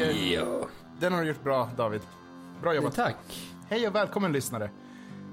tycker 0.00 0.34
Ja. 0.34 0.68
den 1.00 1.12
har 1.12 1.22
du 1.22 1.28
gjort 1.28 1.44
bra, 1.44 1.70
David. 1.76 2.00
Bra 2.62 2.74
jobbat. 2.74 2.94
Tack. 2.94 3.16
Hej 3.68 3.88
och 3.88 3.94
välkommen 3.94 4.32
lyssnare. 4.32 4.70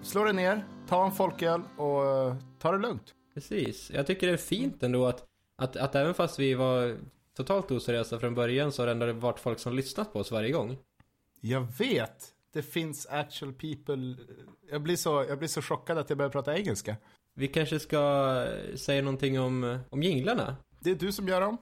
Slå 0.03 0.23
dig 0.23 0.33
ner, 0.33 0.65
ta 0.87 1.05
en 1.05 1.11
folköl 1.11 1.61
och 1.77 2.05
eh, 2.05 2.35
ta 2.59 2.71
det 2.71 2.77
lugnt. 2.77 3.13
Precis. 3.33 3.91
Jag 3.91 4.07
tycker 4.07 4.27
det 4.27 4.33
är 4.33 4.37
fint 4.37 4.83
ändå 4.83 5.05
att, 5.05 5.25
att, 5.55 5.75
att 5.75 5.95
även 5.95 6.13
fast 6.13 6.39
vi 6.39 6.53
var 6.53 6.97
totalt 7.37 7.71
oseriösa 7.71 8.19
från 8.19 8.35
början 8.35 8.71
så 8.71 8.81
har 8.81 8.87
det 8.87 8.91
ändå 8.91 9.13
varit 9.13 9.39
folk 9.39 9.59
som 9.59 9.75
lyssnat 9.75 10.13
på 10.13 10.19
oss 10.19 10.31
varje 10.31 10.51
gång. 10.51 10.77
Jag 11.41 11.67
vet, 11.77 12.33
det 12.53 12.61
finns 12.61 13.05
actual 13.05 13.53
people. 13.53 14.15
Jag 14.71 14.81
blir 14.81 14.95
så, 14.95 15.25
jag 15.29 15.37
blir 15.37 15.49
så 15.49 15.61
chockad 15.61 15.97
att 15.97 16.09
jag 16.09 16.17
börjar 16.17 16.31
prata 16.31 16.57
engelska. 16.57 16.95
Vi 17.33 17.47
kanske 17.47 17.79
ska 17.79 18.45
säga 18.75 19.01
någonting 19.01 19.39
om, 19.39 19.79
om 19.89 20.03
jinglarna. 20.03 20.55
Det 20.79 20.91
är 20.91 20.95
du 20.95 21.11
som 21.11 21.27
gör 21.27 21.41
dem. 21.41 21.57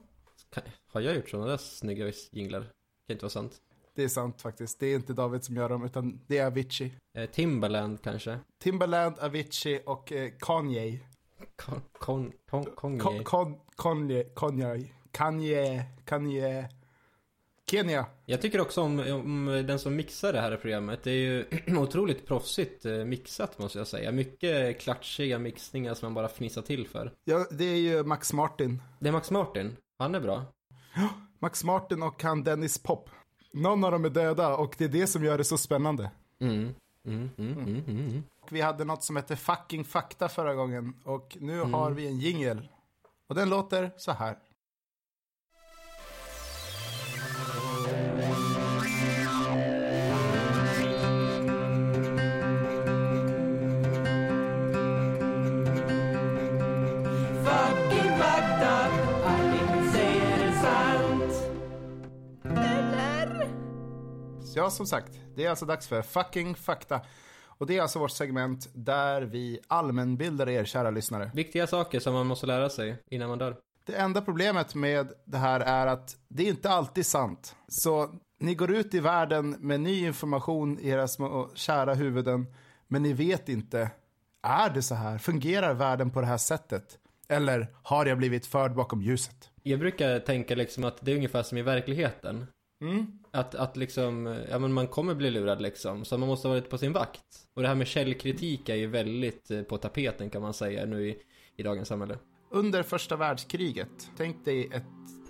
Kan, 0.50 0.62
har 0.92 1.00
jag 1.00 1.16
gjort 1.16 1.30
sådana 1.30 1.48
där 1.48 1.56
snygga 1.56 2.12
jinglar? 2.32 2.66
Kan 3.06 3.14
inte 3.14 3.24
vara 3.24 3.30
sant. 3.30 3.60
Det 3.94 4.04
är 4.04 4.08
sant 4.08 4.42
faktiskt. 4.42 4.80
Det 4.80 4.86
är 4.86 4.94
inte 4.94 5.12
David 5.12 5.44
som 5.44 5.56
gör 5.56 5.68
dem, 5.68 5.84
utan 5.84 6.20
det 6.26 6.38
är 6.38 6.46
Avicii. 6.46 6.92
Eh, 7.18 7.30
Timbaland 7.30 8.02
kanske? 8.02 8.38
Timbaland, 8.58 9.18
Avicii 9.18 9.80
och 9.86 10.12
eh, 10.12 10.32
Kanye. 10.40 10.98
Kon, 11.56 11.80
kon, 11.92 12.32
kon, 12.50 12.64
Kanye. 12.76 13.00
Kon, 13.00 13.22
kon, 13.22 13.56
Kanye, 13.76 14.24
Kanye, 14.34 14.88
Kanye, 15.12 15.84
Kanye, 16.04 16.68
Kenya. 17.70 18.06
Jag 18.26 18.42
tycker 18.42 18.60
också 18.60 18.82
om, 18.82 19.00
om 19.00 19.64
den 19.66 19.78
som 19.78 19.96
mixar 19.96 20.32
det 20.32 20.40
här 20.40 20.56
programmet. 20.56 21.02
Det 21.02 21.10
är 21.10 21.14
ju 21.14 21.44
otroligt 21.78 22.26
proffsigt 22.26 22.84
eh, 22.84 22.92
mixat 22.92 23.58
måste 23.58 23.78
jag 23.78 23.86
säga. 23.86 24.12
Mycket 24.12 24.80
klatschiga 24.80 25.38
mixningar 25.38 25.94
som 25.94 26.06
man 26.06 26.14
bara 26.14 26.28
fnissar 26.28 26.62
till 26.62 26.86
för. 26.86 27.12
Ja, 27.24 27.46
det 27.50 27.64
är 27.64 27.76
ju 27.76 28.04
Max 28.04 28.32
Martin. 28.32 28.82
Det 29.00 29.08
är 29.08 29.12
Max 29.12 29.30
Martin. 29.30 29.76
Han 29.98 30.14
är 30.14 30.20
bra. 30.20 30.44
Max 31.38 31.64
Martin 31.64 32.02
och 32.02 32.22
han 32.22 32.44
Dennis 32.44 32.78
Pop. 32.78 33.10
Någon 33.52 33.84
av 33.84 33.92
dem 33.92 34.04
är 34.04 34.10
döda 34.10 34.56
och 34.56 34.74
det 34.78 34.84
är 34.84 34.88
det 34.88 35.06
som 35.06 35.24
gör 35.24 35.38
det 35.38 35.44
så 35.44 35.58
spännande. 35.58 36.10
Mm. 36.40 36.74
Mm, 37.06 37.30
mm, 37.38 37.52
mm, 37.52 37.68
mm, 37.68 37.84
mm. 37.88 38.22
Vi 38.50 38.60
hade 38.60 38.84
något 38.84 39.02
som 39.02 39.16
hette 39.16 39.36
fucking 39.36 39.84
fakta 39.84 40.28
förra 40.28 40.54
gången 40.54 40.94
och 41.04 41.36
nu 41.40 41.60
har 41.60 41.90
vi 41.90 42.06
en 42.06 42.18
jingel. 42.18 42.68
Och 43.28 43.34
den 43.34 43.48
låter 43.48 43.90
så 43.96 44.12
här. 44.12 44.36
Ja, 64.58 64.70
som 64.70 64.86
sagt, 64.86 65.12
det 65.34 65.44
är 65.44 65.50
alltså 65.50 65.66
dags 65.66 65.88
för 65.88 66.02
fucking 66.02 66.54
fakta. 66.54 67.00
Och 67.44 67.66
det 67.66 67.76
är 67.76 67.82
alltså 67.82 67.98
vårt 67.98 68.10
segment 68.10 68.68
där 68.74 69.22
vi 69.22 69.60
allmänbildar 69.68 70.48
er, 70.48 70.64
kära 70.64 70.90
lyssnare. 70.90 71.30
Viktiga 71.34 71.66
saker 71.66 72.00
som 72.00 72.14
man 72.14 72.26
måste 72.26 72.46
lära 72.46 72.70
sig 72.70 72.96
innan 73.10 73.28
man 73.28 73.38
dör. 73.38 73.56
Det 73.86 73.94
enda 73.94 74.22
problemet 74.22 74.74
med 74.74 75.12
det 75.24 75.38
här 75.38 75.60
är 75.60 75.86
att 75.86 76.16
det 76.28 76.42
är 76.42 76.48
inte 76.48 76.70
alltid 76.70 77.06
sant. 77.06 77.56
Så 77.68 78.10
ni 78.40 78.54
går 78.54 78.70
ut 78.70 78.94
i 78.94 79.00
världen 79.00 79.50
med 79.50 79.80
ny 79.80 80.06
information 80.06 80.78
i 80.80 80.88
era 80.88 81.08
små 81.08 81.50
kära 81.54 81.94
huvuden, 81.94 82.46
men 82.88 83.02
ni 83.02 83.12
vet 83.12 83.48
inte, 83.48 83.90
är 84.42 84.70
det 84.70 84.82
så 84.82 84.94
här? 84.94 85.18
Fungerar 85.18 85.74
världen 85.74 86.10
på 86.10 86.20
det 86.20 86.26
här 86.26 86.36
sättet? 86.36 86.98
Eller 87.28 87.66
har 87.82 88.06
jag 88.06 88.18
blivit 88.18 88.46
förd 88.46 88.74
bakom 88.74 89.02
ljuset? 89.02 89.50
Jag 89.62 89.78
brukar 89.78 90.18
tänka 90.18 90.54
liksom 90.54 90.84
att 90.84 90.98
det 91.00 91.12
är 91.12 91.16
ungefär 91.16 91.42
som 91.42 91.58
i 91.58 91.62
verkligheten. 91.62 92.46
Mm. 92.80 93.06
Att, 93.30 93.54
att 93.54 93.76
liksom, 93.76 94.44
ja 94.50 94.58
men 94.58 94.72
man 94.72 94.88
kommer 94.88 95.14
bli 95.14 95.30
lurad 95.30 95.62
liksom. 95.62 96.04
Så 96.04 96.18
man 96.18 96.28
måste 96.28 96.48
vara 96.48 96.56
lite 96.56 96.70
på 96.70 96.78
sin 96.78 96.92
vakt. 96.92 97.24
Och 97.54 97.62
det 97.62 97.68
här 97.68 97.74
med 97.74 97.86
källkritik 97.86 98.68
är 98.68 98.74
ju 98.74 98.86
väldigt 98.86 99.50
eh, 99.50 99.62
på 99.62 99.78
tapeten 99.78 100.30
kan 100.30 100.42
man 100.42 100.54
säga 100.54 100.86
nu 100.86 101.08
i, 101.08 101.16
i 101.56 101.62
dagens 101.62 101.88
samhälle. 101.88 102.18
Under 102.50 102.82
första 102.82 103.16
världskriget, 103.16 104.10
tänk 104.16 104.44
dig 104.44 104.70
ett 104.72 104.84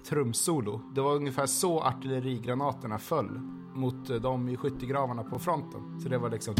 trumsolo. 0.08 0.80
Det 0.94 1.00
var 1.00 1.14
ungefär 1.14 1.46
så 1.46 1.80
artillerigranaterna 1.80 2.98
föll 2.98 3.40
mot 3.74 4.10
eh, 4.10 4.16
dem 4.16 4.48
i 4.48 4.56
skyttegravarna 4.56 5.24
på 5.24 5.38
fronten. 5.38 6.00
Så 6.00 6.08
det 6.08 6.18
var 6.18 6.30
liksom... 6.30 6.54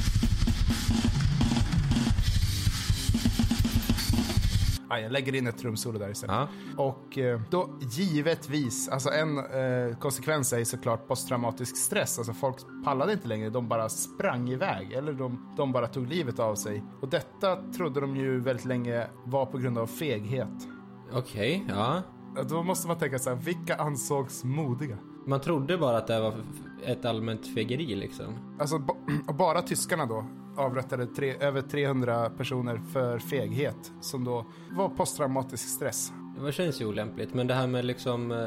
Ja, 4.89 4.99
jag 4.99 5.13
lägger 5.13 5.35
in 5.35 5.47
ett 5.47 5.59
trumsolo 5.59 5.99
där 5.99 6.11
istället. 6.11 6.37
Ja. 6.37 6.49
Och 6.85 7.19
eh, 7.19 7.41
då 7.51 7.79
givetvis, 7.81 8.89
alltså 8.89 9.11
en 9.11 9.39
eh, 9.39 9.99
konsekvens 9.99 10.53
är 10.53 10.65
såklart 10.65 11.09
posttraumatisk 11.09 11.77
stress. 11.77 12.19
Alltså 12.19 12.33
folk 12.33 12.57
pallade 12.85 13.13
inte 13.13 13.29
längre, 13.29 13.51
de 13.51 13.69
bara 13.69 13.89
sprang 13.89 14.49
iväg. 14.49 14.93
Eller 14.93 15.13
de, 15.13 15.55
de 15.57 15.73
bara 15.73 15.87
tog 15.87 16.07
livet 16.07 16.39
av 16.39 16.55
sig. 16.55 16.85
Och 17.01 17.09
detta 17.09 17.57
trodde 17.73 18.01
de 18.01 18.17
ju 18.17 18.41
väldigt 18.41 18.65
länge 18.65 19.07
var 19.25 19.47
på 19.47 19.59
grund 19.59 19.79
av 19.79 19.87
feghet. 19.87 20.69
Okej, 21.13 21.65
ja. 21.69 22.03
Då 22.49 22.63
måste 22.63 22.89
man 22.89 22.99
tänka 22.99 23.19
så 23.19 23.31
här, 23.31 23.37
vilka 23.37 23.77
ansågs 23.77 24.45
modiga? 24.45 24.99
Man 25.27 25.41
trodde 25.41 25.79
bara 25.79 25.97
att 25.97 26.07
det 26.07 26.21
var 26.21 26.35
ett 26.85 27.05
allmänt 27.05 27.55
fegeri 27.55 27.95
liksom. 27.95 28.57
Alltså 28.61 28.77
och 29.29 29.35
bara 29.35 29.63
tyskarna 29.63 30.07
då 30.07 30.25
avrättade 30.57 31.07
tre, 31.07 31.37
över 31.41 31.63
300 31.63 32.31
personer 32.31 32.81
för 32.93 33.19
feghet. 33.19 33.93
Som 34.01 34.25
då 34.25 34.47
var 34.71 34.89
posttraumatisk 34.89 35.69
stress. 35.69 36.13
Det 36.45 36.53
känns 36.53 36.81
ju 36.81 36.87
olämpligt. 36.87 37.35
Men 37.35 37.47
det 37.47 37.55
här 37.55 37.67
med 37.67 37.85
liksom 37.85 38.33
eh, 38.33 38.39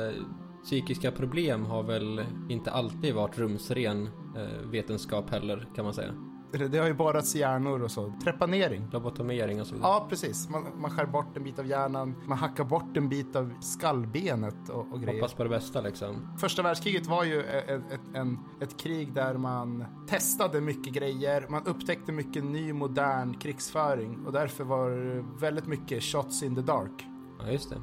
psykiska 0.64 1.12
problem 1.12 1.66
har 1.66 1.84
väl 1.84 2.26
inte 2.50 2.72
alltid 2.72 3.16
varit 3.16 3.38
rumsren 3.38 4.10
eh, 4.38 4.70
vetenskap 4.72 5.30
heller 5.30 5.68
kan 5.76 5.86
man 5.86 5.94
säga. 5.94 6.29
Det, 6.52 6.68
det 6.68 6.78
har 6.78 6.88
ju 6.88 6.94
borrats 6.94 7.36
i 7.36 7.40
hjärnor 7.40 7.84
och 7.84 7.92
så. 7.92 8.14
Trepanering. 8.24 8.88
Lobotomering 8.92 9.62
och 9.62 9.68
så 9.68 9.76
vidare. 9.76 9.92
Ja, 9.92 10.06
precis. 10.10 10.50
Man, 10.50 10.66
man 10.82 10.92
skär 10.92 11.06
bort 11.06 11.38
en 11.38 11.44
bit 11.44 11.60
av 11.60 11.68
hjärnan, 11.68 12.16
man 12.28 12.38
hackar 12.38 12.64
bort 12.64 12.98
en 12.98 13.10
bit 13.10 13.36
av 13.36 13.54
skallbenet 13.62 14.70
och, 14.70 14.94
och 14.94 15.02
grejer. 15.02 15.22
Hoppas 15.22 15.34
på 15.34 15.44
det 15.44 15.50
bästa 15.50 15.82
liksom. 15.82 16.38
Första 16.38 16.62
världskriget 16.62 17.08
var 17.08 17.24
ju 17.24 17.44
ett, 17.44 17.70
ett, 17.70 18.02
en, 18.14 18.40
ett 18.62 18.80
krig 18.80 19.14
där 19.14 19.38
man 19.38 19.86
testade 20.08 20.62
mycket 20.62 20.94
grejer, 20.94 21.46
man 21.50 21.66
upptäckte 21.66 22.12
mycket 22.12 22.44
ny 22.44 22.74
modern 22.74 23.34
krigsföring 23.34 24.26
och 24.26 24.32
därför 24.32 24.64
var 24.64 24.90
det 24.90 25.26
väldigt 25.40 25.68
mycket 25.68 26.04
shots 26.04 26.44
in 26.44 26.56
the 26.56 26.62
dark. 26.62 27.06
Ja, 27.40 27.52
just 27.52 27.70
det. 27.70 27.78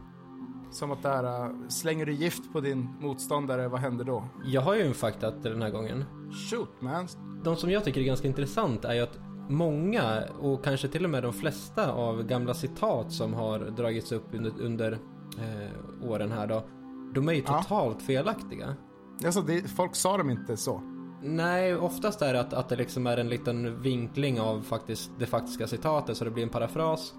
Som 0.70 0.90
att 0.90 1.02
där, 1.02 1.44
äh, 1.44 1.50
slänger 1.68 2.06
du 2.06 2.12
gift 2.12 2.52
på 2.52 2.60
din 2.60 2.88
motståndare, 3.00 3.68
vad 3.68 3.80
händer 3.80 4.04
då? 4.04 4.24
Jag 4.44 4.60
har 4.60 4.74
ju 4.74 4.82
en 4.82 4.94
fakta 4.94 5.30
den 5.30 5.62
här 5.62 5.70
gången. 5.70 6.04
Shoot 6.50 6.80
man! 6.80 7.08
De 7.46 7.56
som 7.56 7.70
jag 7.70 7.84
tycker 7.84 8.00
är 8.00 8.04
ganska 8.04 8.28
intressant 8.28 8.84
är 8.84 8.94
ju 8.94 9.00
att 9.00 9.18
många 9.48 10.22
och 10.40 10.64
kanske 10.64 10.88
till 10.88 11.04
och 11.04 11.10
med 11.10 11.22
de 11.22 11.32
flesta 11.32 11.92
av 11.92 12.22
gamla 12.22 12.54
citat 12.54 13.12
som 13.12 13.34
har 13.34 13.58
dragits 13.58 14.12
upp 14.12 14.24
under, 14.32 14.52
under 14.60 14.92
eh, 15.38 16.08
åren 16.10 16.32
här 16.32 16.46
då. 16.46 16.62
De 17.14 17.28
är 17.28 17.32
ju 17.32 17.42
Ja. 17.46 17.62
totalt 17.62 18.02
felaktiga. 18.02 18.76
Alltså, 19.24 19.40
det, 19.40 19.60
folk 19.70 19.94
sa 19.94 20.16
dem 20.16 20.30
inte 20.30 20.56
så. 20.56 20.80
Nej, 21.22 21.76
oftast 21.76 22.22
är 22.22 22.32
det 22.32 22.40
att, 22.40 22.52
att 22.52 22.68
det 22.68 22.76
liksom 22.76 23.06
är 23.06 23.16
en 23.16 23.28
liten 23.28 23.82
vinkling 23.82 24.40
av 24.40 24.60
faktiskt, 24.62 25.10
det 25.18 25.26
faktiska 25.26 25.66
citatet 25.66 26.16
så 26.16 26.24
det 26.24 26.30
blir 26.30 26.42
en 26.42 26.48
parafras. 26.48 27.14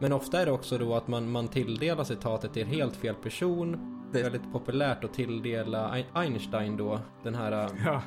Men 0.00 0.12
ofta 0.12 0.40
är 0.40 0.46
det 0.46 0.52
också 0.52 0.78
då 0.78 0.94
att 0.94 1.08
man, 1.08 1.30
man 1.30 1.48
tilldelar 1.48 2.04
citatet 2.04 2.52
till 2.52 2.66
helt 2.66 2.96
fel 2.96 3.14
person. 3.14 3.76
Det 4.12 4.18
är 4.18 4.22
väldigt 4.22 4.52
populärt 4.52 5.04
att 5.04 5.14
tilldela 5.14 5.88
Ein- 5.94 6.06
Einstein 6.14 6.76
då 6.76 6.98
den 7.24 7.34
här 7.34 7.68
Ja. 7.86 8.02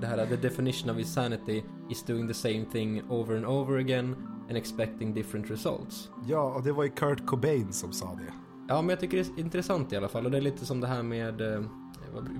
Det 0.00 0.06
här 0.06 0.26
the 0.26 0.36
definition 0.36 0.90
of 0.90 0.98
insanity 0.98 1.62
is 1.90 2.04
doing 2.04 2.28
the 2.28 2.34
same 2.34 2.64
thing 2.72 3.02
over 3.10 3.36
and 3.36 3.46
over 3.46 3.78
again 3.78 4.16
and 4.48 4.56
expecting 4.56 5.14
different 5.14 5.50
results. 5.50 6.10
Ja, 6.26 6.54
och 6.54 6.62
det 6.62 6.72
var 6.72 6.84
ju 6.84 6.90
Kurt 6.90 7.26
Cobain 7.26 7.72
som 7.72 7.92
sa 7.92 8.14
det. 8.14 8.32
Ja, 8.68 8.82
men 8.82 8.88
jag 8.88 9.00
tycker 9.00 9.16
det 9.16 9.40
är 9.40 9.40
intressant 9.40 9.92
i 9.92 9.96
alla 9.96 10.08
fall 10.08 10.24
och 10.24 10.30
det 10.30 10.36
är 10.36 10.42
lite 10.42 10.66
som 10.66 10.80
det 10.80 10.86
här 10.86 11.02
med 11.02 11.40
eh, 11.40 11.62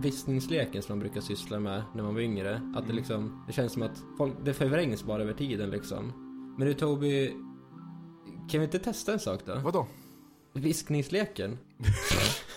viskningsleken 0.00 0.82
som 0.82 0.92
man 0.92 1.00
brukar 1.00 1.20
syssla 1.20 1.58
med 1.58 1.82
när 1.94 2.02
man 2.02 2.14
var 2.14 2.20
yngre. 2.20 2.62
Att 2.76 2.86
det 2.86 2.92
liksom, 2.92 3.44
det 3.46 3.52
känns 3.52 3.72
som 3.72 3.82
att 3.82 4.02
folk, 4.18 4.34
det 4.44 4.54
förvrängs 4.54 5.04
bara 5.04 5.22
över 5.22 5.32
tiden 5.32 5.70
liksom. 5.70 6.12
Men 6.58 6.68
du 6.68 6.74
Toby, 6.74 7.28
kan 8.50 8.60
vi 8.60 8.64
inte 8.64 8.78
testa 8.78 9.12
en 9.12 9.18
sak 9.18 9.40
då? 9.46 9.54
Vadå? 9.54 9.86
Viskningsleken? 10.52 11.58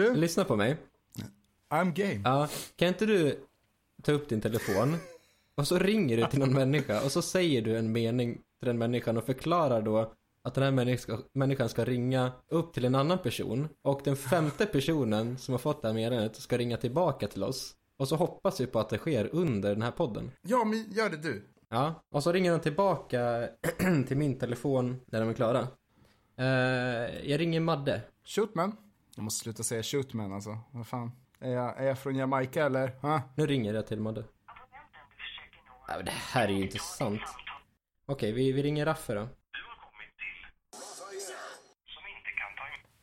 Du, 0.00 0.14
Lyssna 0.14 0.44
på 0.44 0.56
mig. 0.56 0.76
I'm 1.70 1.92
game. 1.92 2.20
Ja, 2.24 2.48
kan 2.76 2.88
inte 2.88 3.06
du 3.06 3.44
ta 4.02 4.12
upp 4.12 4.28
din 4.28 4.40
telefon 4.40 4.96
och 5.54 5.66
så 5.66 5.78
ringer 5.78 6.16
du 6.16 6.26
till 6.26 6.38
någon 6.38 6.52
människa 6.52 7.04
och 7.04 7.12
så 7.12 7.22
säger 7.22 7.62
du 7.62 7.76
en 7.76 7.92
mening 7.92 8.34
till 8.34 8.66
den 8.66 8.78
människan 8.78 9.16
och 9.16 9.24
förklarar 9.24 9.82
då 9.82 10.12
att 10.42 10.54
den 10.54 10.64
här 10.64 10.70
människan 10.70 11.16
ska, 11.18 11.28
människan 11.32 11.68
ska 11.68 11.84
ringa 11.84 12.32
upp 12.48 12.72
till 12.72 12.84
en 12.84 12.94
annan 12.94 13.18
person 13.18 13.68
och 13.82 14.00
den 14.04 14.16
femte 14.16 14.66
personen 14.66 15.38
som 15.38 15.54
har 15.54 15.58
fått 15.58 15.82
det 15.82 15.88
här 15.88 15.94
meddelandet 15.94 16.36
ska 16.36 16.58
ringa 16.58 16.76
tillbaka 16.76 17.28
till 17.28 17.44
oss. 17.44 17.74
Och 17.96 18.08
så 18.08 18.16
hoppas 18.16 18.60
vi 18.60 18.66
på 18.66 18.80
att 18.80 18.88
det 18.88 18.98
sker 18.98 19.28
under 19.32 19.70
den 19.70 19.82
här 19.82 19.90
podden. 19.90 20.30
Ja, 20.42 20.64
men 20.64 20.92
gör 20.92 21.10
det 21.10 21.16
du. 21.16 21.42
Ja, 21.68 22.02
och 22.10 22.22
så 22.22 22.32
ringer 22.32 22.52
de 22.52 22.60
tillbaka 22.60 23.48
till 24.08 24.16
min 24.16 24.38
telefon 24.38 25.00
när 25.06 25.20
de 25.20 25.28
är 25.28 25.34
klara. 25.34 25.66
Eh, 26.36 27.30
jag 27.30 27.40
ringer 27.40 27.60
Madde. 27.60 28.02
Shootman. 28.24 28.76
Jag 29.20 29.24
måste 29.24 29.42
sluta 29.42 29.62
säga 29.62 29.82
shootman 29.82 30.32
alltså. 30.32 30.58
Vad 30.70 30.86
fan. 30.86 31.12
Är 31.38 31.50
jag, 31.50 31.78
är 31.78 31.86
jag 31.86 31.98
från 31.98 32.16
Jamaica 32.16 32.66
eller? 32.66 32.88
Ha? 32.88 33.22
Nu 33.36 33.46
ringer 33.46 33.74
jag 33.74 33.86
till 33.86 34.00
Madde. 34.00 34.24
Men 35.88 36.04
det 36.04 36.10
här 36.10 36.48
är 36.48 36.52
ju 36.52 36.62
inte 36.62 36.78
sant. 36.78 37.20
Okej, 38.06 38.32
vi, 38.32 38.52
vi 38.52 38.62
ringer 38.62 38.86
Raffe 38.86 39.14
då. 39.14 39.28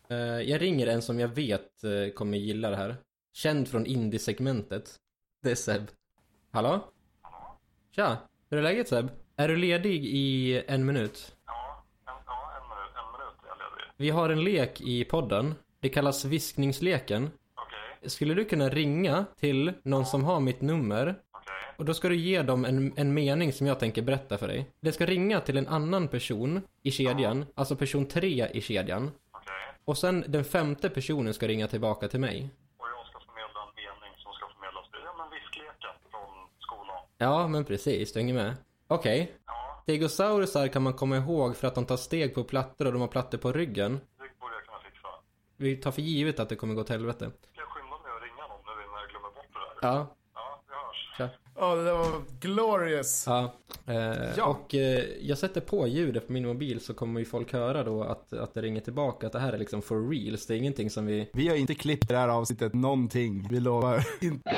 Eh, 0.10 0.18
jag 0.20 0.62
ringer 0.62 0.88
en 0.88 1.02
som 1.02 1.20
jag 1.20 1.28
vet 1.28 1.84
eh, 1.84 2.14
kommer 2.14 2.38
gilla 2.38 2.70
det 2.70 2.78
här. 2.78 2.98
Känd 3.34 3.68
från 3.68 3.86
indie-segmentet. 3.86 4.96
Det 5.44 5.52
är 5.52 5.56
Seb. 5.56 5.88
Hallå? 6.52 6.92
Tja, 7.92 8.18
hur 8.50 8.58
är 8.58 8.64
läget 8.64 8.88
Seb? 8.88 9.10
Är 9.36 9.48
du 9.48 9.56
ledig 9.56 10.06
i 10.06 10.64
en 10.68 10.86
minut? 10.86 11.36
Ja, 11.46 11.86
en, 12.08 12.14
ja, 12.26 12.52
en 12.62 12.70
minut, 12.70 12.92
en 12.96 13.12
minut 13.12 13.44
är 13.44 13.48
jag 13.48 13.58
ledig. 13.58 13.94
Vi 13.98 14.10
har 14.10 14.30
en 14.30 14.44
lek 14.44 14.82
i 14.82 15.06
podden. 15.06 15.56
Det 15.80 15.90
kallas 15.90 16.26
viskningsleken. 16.26 17.30
Okej, 17.56 18.10
Skulle 18.10 18.34
du 18.34 18.46
kunna 18.46 18.70
ringa 18.70 19.26
till 19.40 19.74
någon 19.84 20.06
som 20.06 20.24
har 20.24 20.40
mitt 20.40 20.62
nummer 20.62 21.16
okej, 21.32 21.54
och 21.78 21.86
då 21.86 21.94
ska 21.94 22.10
du 22.10 22.16
ge 22.16 22.42
dem 22.42 22.66
en, 22.66 22.94
en 22.98 23.14
mening 23.14 23.54
som 23.54 23.68
jag 23.68 23.80
tänker 23.80 24.02
berätta 24.02 24.38
för 24.38 24.48
dig. 24.48 24.70
Det 24.80 24.92
ska 24.92 25.06
ringa 25.06 25.40
till 25.42 25.58
en 25.58 25.68
annan 25.68 26.08
person 26.08 26.62
i 26.84 26.92
kedjan, 26.92 27.46
alltså 27.56 27.76
person 27.76 28.06
tre 28.08 28.48
i 28.54 28.62
kedjan. 28.62 29.12
okej. 29.32 29.54
Och 29.86 29.98
sen 29.98 30.26
den 30.28 30.44
femte 30.46 30.90
personen 30.90 31.34
ska 31.34 31.48
ringa 31.48 31.68
tillbaka 31.68 32.08
till 32.08 32.20
mig. 32.20 32.50
Och 32.78 32.86
jag 32.88 33.08
ska 33.08 33.20
förmedla 33.20 33.60
en 33.68 33.76
mening 33.76 34.14
som 34.24 34.34
ska 34.34 34.46
förmedlas 34.56 34.86
till 34.92 35.00
ja, 35.06 35.14
men 35.18 35.30
viskleken 35.30 35.94
från 36.12 36.48
skolan. 36.60 36.98
Ja, 37.18 37.48
men 37.48 37.66
precis, 37.66 38.14
du 38.14 38.20
hänger 38.20 38.34
med. 38.34 38.56
Okej. 38.88 39.32
Ja, 39.46 39.80
Stegosaurusar 39.84 40.68
kan 40.68 40.84
man 40.84 40.94
komma 40.94 41.18
ihåg 41.18 41.56
för 41.56 41.68
att 41.68 41.76
de 41.76 41.86
tar 41.86 41.98
steg 41.98 42.36
på 42.36 42.44
plattor 42.44 42.86
och 42.86 42.92
de 42.94 43.02
har 43.02 43.08
plattor 43.08 43.38
på 43.38 43.52
ryggen. 43.52 43.92
det 43.94 44.40
borde 44.40 44.54
jag 44.56 44.66
kunna 44.66 44.80
fixa. 44.80 45.08
Vi 45.58 45.76
tar 45.76 45.92
för 45.92 46.02
givet 46.02 46.40
att 46.40 46.50
det 46.50 46.56
kommer 46.56 46.74
gå 46.76 46.84
till 46.84 46.96
helvete. 46.96 47.32
Ska 47.52 47.62
jag 47.62 47.68
skynda 47.70 47.90
mig 47.90 48.12
att 48.18 48.24
ringa 48.24 48.48
någon 48.48 48.60
nu 48.78 48.84
innan 48.84 49.00
jag 49.02 49.10
glömmer 49.10 49.28
bort 49.36 49.54
det 49.82 49.88
där? 49.88 49.94
Ja, 49.94 50.08
Ja, 50.36 50.62
vi 50.68 50.74
hörs. 50.76 51.18
tja. 51.18 51.30
Ja, 51.60 51.76
det 51.76 51.84
där 51.84 51.94
var 51.94 52.22
glorious. 52.40 53.24
Ja, 53.28 53.54
eh, 53.88 54.38
Ja. 54.38 54.46
och 54.46 54.76
eh, 54.76 55.04
jag 55.22 55.38
sätter 55.38 55.62
på 55.62 55.88
ljudet 55.88 56.28
på 56.28 56.34
min 56.34 56.48
mobil 56.48 56.80
så 56.82 56.94
kommer 56.94 57.20
ju 57.20 57.26
folk 57.26 57.54
höra 57.54 57.84
då 57.84 58.04
att, 58.04 58.34
att 58.34 58.54
det 58.54 58.62
ringer 58.62 58.82
tillbaka 58.82 59.28
att 59.28 59.34
det 59.34 59.40
här 59.40 59.54
är 59.54 59.58
liksom 59.58 59.82
for 59.82 60.10
reals. 60.10 60.48
Det 60.48 60.54
är 60.54 60.58
ingenting 60.58 60.90
som 60.90 61.06
vi... 61.06 61.30
Vi 61.34 61.48
har 61.48 61.56
inte 61.56 61.76
klippt 61.76 62.08
det 62.10 62.18
här 62.18 62.28
avsnittet 62.30 62.74
någonting. 62.74 63.48
Vi 63.52 63.60
lovar. 63.60 64.04
Inte. 64.22 64.56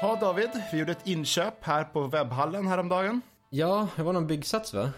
Ja, 0.00 0.18
David, 0.20 0.50
vi 0.72 0.78
gjorde 0.78 0.92
ett 0.92 1.06
inköp 1.06 1.54
här 1.64 1.84
på 1.84 2.06
webbhallen 2.06 2.66
häromdagen. 2.66 3.20
Ja, 3.50 3.88
det 3.96 4.02
var 4.02 4.12
någon 4.12 4.26
byggsats 4.26 4.74
va? 4.74 4.90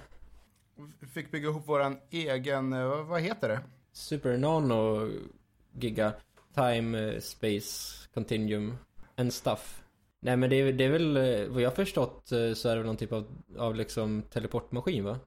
Vi 1.01 1.07
fick 1.07 1.31
bygga 1.31 1.49
ihop 1.49 1.69
våran 1.69 1.99
egen, 2.11 2.73
eh, 2.73 3.05
vad- 3.05 3.21
heter 3.21 3.49
det? 3.49 3.61
Super 3.93 4.37
Nano 4.39 5.11
Giga 5.73 6.13
Time 6.55 6.99
eh, 7.15 7.21
Space 7.21 7.97
Continuum 8.15 8.77
and 9.17 9.33
stuff. 9.35 9.83
Nej 10.21 10.37
men 10.37 10.51
det 10.51 10.57
är, 10.57 10.73
det 10.73 10.85
är 10.85 10.91
väl, 10.91 11.17
eh, 11.17 11.49
vad 11.49 11.63
jag 11.63 11.75
förstått 11.77 12.23
så 12.29 12.69
är 12.69 12.71
det 12.71 12.77
väl 12.77 12.87
någon 12.87 12.97
typ 12.97 13.13
av, 13.13 13.27
av 13.59 13.75
liksom 13.75 14.23
teleportmaskin 14.23 15.05
va? 15.05 15.19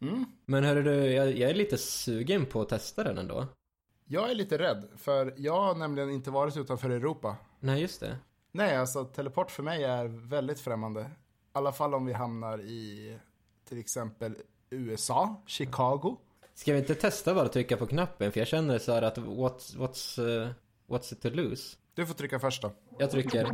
Mm. 0.00 0.24
Men 0.46 0.64
hörru 0.64 0.82
du, 0.82 0.94
jag, 1.12 1.36
jag 1.38 1.50
är 1.50 1.54
lite 1.54 1.78
sugen 1.78 2.46
på 2.46 2.60
att 2.60 2.68
testa 2.68 3.04
den 3.04 3.18
ändå. 3.18 3.46
Jag 4.04 4.30
är 4.30 4.34
lite 4.34 4.58
rädd, 4.58 4.88
för 4.96 5.34
jag 5.36 5.60
har 5.62 5.74
nämligen 5.74 6.10
inte 6.10 6.30
varit 6.30 6.56
utanför 6.56 6.90
Europa. 6.90 7.36
Nej 7.60 7.80
just 7.80 8.00
det. 8.00 8.16
Nej, 8.52 8.76
alltså 8.76 9.04
teleport 9.04 9.50
för 9.50 9.62
mig 9.62 9.84
är 9.84 10.04
väldigt 10.28 10.60
främmande. 10.60 11.10
Alla 11.54 11.72
fall 11.72 11.94
om 11.94 12.06
vi 12.06 12.12
hamnar 12.12 12.58
i 12.60 13.16
till 13.68 13.78
exempel 13.78 14.34
USA, 14.70 15.42
Chicago. 15.46 16.16
Ska 16.54 16.72
vi 16.72 16.78
inte 16.78 16.94
testa 16.94 17.34
bara 17.34 17.46
att 17.46 17.52
trycka 17.52 17.76
på 17.76 17.86
knappen? 17.86 18.32
För 18.32 18.40
jag 18.40 18.48
känner 18.48 18.78
så 18.78 18.92
här 18.92 19.02
att 19.02 19.18
what's, 19.18 19.76
what's, 19.76 20.42
eh, 20.42 20.48
what's 20.88 21.12
it 21.12 21.22
to 21.22 21.30
lose? 21.30 21.76
Du 21.94 22.06
får 22.06 22.14
trycka 22.14 22.38
först 22.38 22.62
då. 22.62 22.72
Jag 22.98 23.10
trycker. 23.10 23.46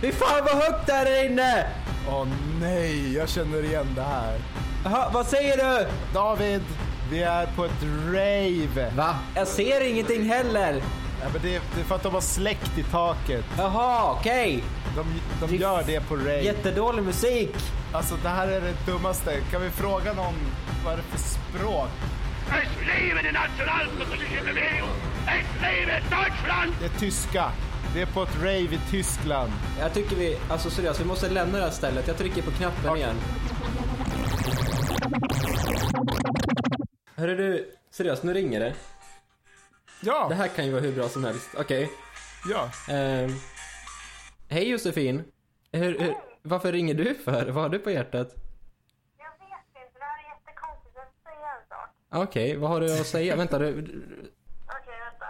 Fy 0.00 0.12
fan 0.12 0.44
vad 0.44 0.62
högt 0.62 0.86
där 0.86 1.06
är 1.06 1.30
inne! 1.30 1.70
Åh 2.08 2.28
nej, 2.60 3.14
jag 3.14 3.28
känner 3.28 3.62
igen 3.64 3.86
det 3.94 4.02
här. 4.02 4.38
Jaha, 4.84 5.10
vad 5.14 5.26
säger 5.26 5.56
du? 5.56 5.88
David, 6.14 6.62
vi 7.10 7.22
är 7.22 7.46
på 7.56 7.64
ett 7.64 7.82
rave. 8.06 8.92
Va? 8.96 9.14
Jag 9.34 9.48
ser 9.48 9.80
ingenting 9.80 10.22
heller. 10.22 10.82
Ja, 11.24 11.30
men 11.32 11.42
det, 11.42 11.62
det 11.74 11.80
är 11.80 11.84
för 11.84 11.94
att 11.94 12.02
de 12.02 12.14
har 12.14 12.20
släckt 12.20 12.78
i 12.78 12.82
taket. 12.82 13.44
Jaha, 13.58 14.12
okej. 14.12 14.64
De, 14.96 15.20
de 15.46 15.56
gör 15.56 15.82
det 15.86 16.00
på 16.00 16.16
rave. 16.16 16.40
Jättedålig 16.42 17.02
musik. 17.02 17.56
Alltså 17.92 18.16
det 18.22 18.28
här 18.28 18.48
är 18.48 18.60
det 18.60 18.74
dummaste. 18.86 19.40
Kan 19.50 19.62
vi 19.62 19.70
fråga 19.70 20.12
någon 20.12 20.34
vad 20.84 20.92
är 20.92 20.96
det 20.96 21.02
för 21.02 21.18
språk? 21.18 21.88
Es 22.48 22.68
lebe 22.86 23.22
die 23.22 23.32
nationalsozialistische 23.32 24.44
Bewegung! 24.44 24.90
Es 25.26 25.62
lebe 25.62 25.92
Deutschland! 25.92 26.72
Det 26.80 26.86
är 26.86 26.98
tyska. 27.00 27.52
Det 27.94 28.02
är 28.02 28.06
på 28.06 28.22
ett 28.22 28.36
rave 28.36 28.74
i 28.74 28.80
Tyskland. 28.90 29.52
Jag 29.80 29.94
tycker 29.94 30.16
vi, 30.16 30.38
alltså 30.48 30.70
seriöst, 30.70 31.00
vi 31.00 31.04
måste 31.04 31.30
lämna 31.30 31.58
det 31.58 31.64
här 31.64 31.70
stället. 31.70 32.08
Jag 32.08 32.18
trycker 32.18 32.42
på 32.42 32.50
knappen 32.50 32.90
Okej. 32.90 33.02
igen. 33.02 33.16
Hörru 37.16 37.36
du, 37.36 37.70
seriöst, 37.90 38.22
nu 38.22 38.34
ringer 38.34 38.60
det. 38.60 38.74
Ja, 40.00 40.26
Det 40.28 40.34
här 40.34 40.48
kan 40.48 40.64
ju 40.66 40.72
vara 40.72 40.82
hur 40.82 40.92
bra 40.92 41.08
som 41.08 41.24
helst. 41.24 41.54
Okej. 41.58 41.90
ja. 42.50 42.70
Ehm. 42.94 43.30
hej 44.50 44.70
Josefin. 44.70 45.24
Hur, 45.72 45.98
hur, 45.98 46.14
varför 46.42 46.72
ringer 46.72 46.94
du 46.94 47.14
för? 47.14 47.46
Vad 47.46 47.62
har 47.62 47.68
du 47.68 47.78
på 47.78 47.90
hjärtat? 47.90 48.28
Jag 49.18 49.30
vet 49.30 49.64
inte, 49.68 49.98
det 49.98 50.04
här 50.04 50.18
är 50.24 50.28
jättekonstigt. 50.34 50.94
Jag 50.96 51.06
ska 51.06 51.30
säga 51.30 51.48
en 51.60 51.66
sak. 51.68 51.88
Okej, 52.28 52.56
vad 52.56 52.70
har 52.70 52.80
du 52.80 53.00
att 53.00 53.06
säga? 53.06 53.36
Vänta, 53.36 53.58
du... 53.58 53.68
Okej, 53.68 54.98
vänta. 55.06 55.28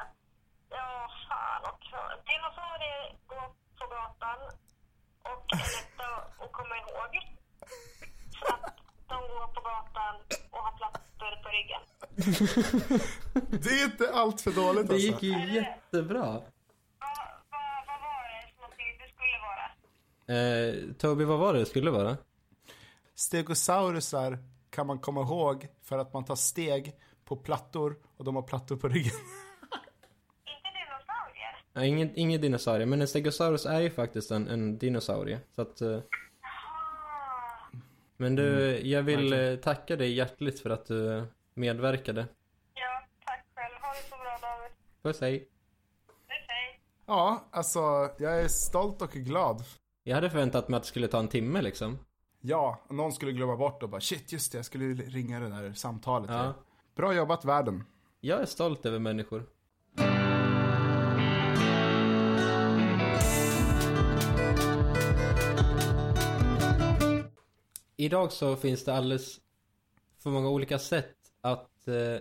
Ja, 0.71 1.09
fan 1.29 1.63
också. 1.73 1.97
Dinosaurier 2.29 3.17
går 3.27 3.47
på 3.79 3.85
gatan 3.95 4.39
och 5.29 5.43
är 5.55 5.59
lätta 5.77 6.09
att 6.45 6.53
komma 6.53 6.75
ihåg. 6.83 7.13
De 9.15 9.21
går 9.35 9.47
på 9.55 9.61
gatan 9.61 10.15
och 10.51 10.59
har 10.59 10.73
plattor 10.81 11.33
på 11.43 11.49
ryggen. 11.57 11.83
Det 13.63 13.69
är 13.81 13.85
inte 13.85 14.11
allt 14.13 14.41
för 14.41 14.51
dåligt 14.51 14.89
Det 14.89 14.95
alltså. 14.95 15.07
gick 15.09 15.23
ju 15.23 15.55
jättebra. 15.55 16.25
Vad, 16.27 16.41
var 17.87 18.23
det 18.29 18.49
som 18.57 18.71
det 19.01 19.09
skulle 19.15 19.39
vara? 19.49 20.39
Eh, 20.39 20.95
Toby, 20.99 21.25
vad 21.25 21.39
var 21.39 21.53
det 21.53 21.59
det 21.59 21.67
skulle 21.67 21.91
vara? 21.91 22.17
Stegosaurusar 23.15 24.39
kan 24.71 24.87
man 24.87 24.99
komma 24.99 25.21
ihåg 25.21 25.69
för 25.83 25.99
att 25.99 26.13
man 26.13 26.25
tar 26.25 26.37
steg 26.37 26.95
på 27.25 27.37
plattor 27.37 27.97
och 28.17 28.25
de 28.25 28.35
har 28.37 28.43
plattor 28.43 28.77
på 28.77 28.89
ryggen. 28.89 29.13
Inte 30.47 30.71
dinosaurier? 30.79 31.63
Nej, 31.73 31.89
ingen, 31.89 32.11
ingen 32.15 32.41
dinosaurie, 32.41 32.87
men 32.87 33.01
en 33.01 33.09
stegosaurus 33.09 33.67
är 33.67 33.81
ju 33.81 33.91
faktiskt 33.91 34.31
en, 34.31 34.49
en 34.49 34.79
dinosaurie. 34.79 35.41
Så 35.55 35.63
att... 35.63 35.81
eh, 35.81 35.99
men 38.25 38.37
du, 38.37 38.79
jag 38.89 39.03
vill 39.03 39.33
eh, 39.33 39.57
tacka 39.57 39.97
dig 39.97 40.13
hjärtligt 40.13 40.61
för 40.61 40.71
att 40.71 40.87
du 40.87 41.19
eh, 41.19 41.25
medverkade. 41.55 42.27
ja, 42.75 43.07
tack 43.25 43.45
själv. 43.55 43.75
Ha 43.83 43.93
det 43.93 44.03
så 44.11 44.17
bra 44.17 44.39
David. 44.49 44.73
Puss 45.03 45.21
hej. 45.21 45.39
Puss, 46.29 46.45
hej. 46.49 46.81
Ja, 47.07 47.49
alltså 47.51 47.81
jag 48.19 48.41
är 48.41 48.49
stolt 48.49 49.03
och 49.03 49.11
glad. 49.13 49.65
Jag 50.03 50.15
hade 50.15 50.31
förväntat 50.31 50.69
mig 50.69 50.77
att 50.77 50.83
det 50.83 50.89
skulle 50.89 51.09
ta 51.09 51.19
en 51.19 51.29
timme 51.29 51.63
liksom. 51.63 51.99
Ja, 52.41 52.81
någon 52.91 53.13
skulle 53.13 53.33
glömma 53.33 53.57
bort 53.57 53.83
och 53.83 53.89
bara 53.89 54.01
shit 54.01 54.33
just 54.33 54.53
det, 54.53 54.59
jag 54.59 54.65
skulle 54.65 54.85
ringa 54.95 55.41
det 55.41 55.49
där 55.49 55.73
samtalet. 55.73 56.31
Ja. 56.31 56.55
Bra 56.95 57.15
jobbat 57.15 57.45
världen. 57.45 57.85
Jag 58.21 58.41
är 58.41 58.47
stolt 58.47 58.87
över 58.87 58.99
människor. 58.99 59.47
Idag 67.97 68.33
så 68.33 68.57
finns 68.57 68.85
det 68.85 68.95
alldeles 68.95 69.41
för 70.19 70.31
många 70.31 70.49
olika 70.49 70.79
sätt 70.79 71.17
att 71.41 71.89
eh, 71.89 72.17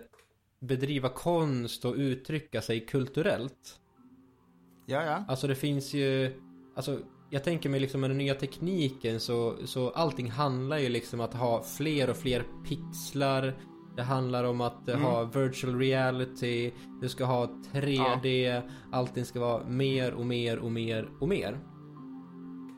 bedriva 0.60 1.08
konst 1.08 1.84
och 1.84 1.94
uttrycka 1.94 2.62
sig 2.62 2.80
kulturellt. 2.80 3.80
Ja, 4.86 5.04
ja. 5.04 5.24
Alltså 5.28 5.46
det 5.46 5.54
finns 5.54 5.94
ju, 5.94 6.40
alltså 6.76 6.98
jag 7.30 7.44
tänker 7.44 7.68
mig 7.68 7.80
liksom 7.80 8.00
med 8.00 8.10
den 8.10 8.18
nya 8.18 8.34
tekniken 8.34 9.20
så, 9.20 9.56
så 9.64 9.90
allting 9.90 10.30
handlar 10.30 10.78
ju 10.78 10.88
liksom 10.88 11.20
att 11.20 11.34
ha 11.34 11.62
fler 11.62 12.10
och 12.10 12.16
fler 12.16 12.44
pixlar. 12.64 13.54
Det 13.96 14.02
handlar 14.02 14.44
om 14.44 14.60
att 14.60 14.88
eh, 14.88 14.98
ha 14.98 15.24
virtual 15.24 15.78
reality, 15.78 16.72
du 17.00 17.08
ska 17.08 17.24
ha 17.24 17.46
3D, 17.72 18.62
allting 18.92 19.24
ska 19.24 19.40
vara 19.40 19.64
mer 19.64 20.12
och 20.12 20.26
mer 20.26 20.58
och 20.58 20.72
mer 20.72 21.08
och 21.20 21.28
mer. 21.28 21.73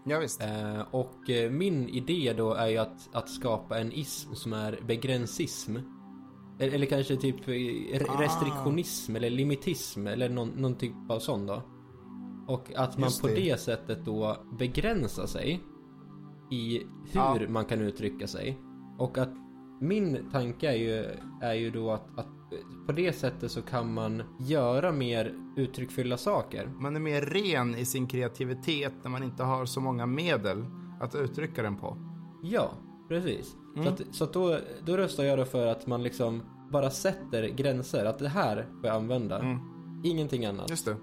Ja, 0.08 0.18
visst. 0.18 0.42
Eh, 0.42 0.80
och 0.90 1.30
eh, 1.30 1.50
min 1.50 1.88
idé 1.88 2.34
då 2.36 2.52
är 2.54 2.66
ju 2.66 2.76
att, 2.78 3.08
att 3.12 3.28
skapa 3.30 3.78
en 3.78 3.92
ism 3.92 4.34
som 4.34 4.52
är 4.52 4.78
begränsism. 4.86 5.76
Eller, 6.58 6.86
kanske 6.86 7.16
typ 7.16 7.48
eh, 7.48 7.54
Ah. 8.14 8.22
restriktionism 8.22 9.16
eller 9.16 9.30
limitism 9.30 10.06
eller 10.06 10.28
någon, 10.28 10.48
någon 10.48 10.74
typ 10.74 10.92
av 11.08 11.18
sån 11.18 11.46
då. 11.46 11.62
Och 12.48 12.72
att 12.76 12.98
man 12.98 13.06
Just 13.08 13.22
på 13.22 13.28
det. 13.28 13.34
det 13.34 13.60
sättet 13.60 14.04
då 14.04 14.36
begränsar 14.58 15.26
sig. 15.26 15.60
i 16.50 16.78
hur 17.12 17.20
Ja. 17.20 17.38
man 17.48 17.64
kan 17.64 17.80
uttrycka 17.80 18.26
sig. 18.26 18.58
Och 18.98 19.18
att 19.18 19.30
min 19.80 20.30
tanke 20.32 20.68
är 20.68 20.76
ju, 20.76 21.04
är 21.42 21.54
ju 21.54 21.70
då 21.70 21.90
att, 21.90 22.18
att 22.18 22.28
på 22.86 22.92
det 22.92 23.12
sättet 23.12 23.50
så 23.50 23.62
kan 23.62 23.94
man 23.94 24.22
göra 24.38 24.92
mer 24.92 25.34
uttryckfulla 25.56 26.16
saker. 26.16 26.70
Man 26.78 26.96
är 26.96 27.00
mer 27.00 27.20
ren 27.20 27.74
i 27.74 27.84
sin 27.84 28.06
kreativitet 28.06 28.92
när 29.02 29.10
man 29.10 29.22
inte 29.22 29.42
har 29.42 29.66
så 29.66 29.80
många 29.80 30.06
medel 30.06 30.64
att 31.00 31.14
uttrycka 31.14 31.62
den 31.62 31.76
på. 31.76 31.96
Ja, 32.42 32.70
precis. 33.08 33.56
Mm. 33.76 33.84
Så, 33.84 33.92
att, 33.92 34.14
så 34.14 34.24
att 34.24 34.32
då, 34.32 34.58
då 34.84 34.96
röstar 34.96 35.24
jag 35.24 35.38
då 35.38 35.44
för 35.44 35.66
att 35.66 35.86
man 35.86 36.02
liksom 36.02 36.42
bara 36.70 36.90
sätter 36.90 37.48
gränser. 37.48 38.04
Att 38.04 38.18
det 38.18 38.28
här 38.28 38.66
får 38.80 38.86
jag 38.86 38.96
använda. 38.96 39.38
Mm. 39.38 39.58
Ingenting 40.04 40.44
annat. 40.44 40.70
Just 40.70 40.84
det. 40.84 40.96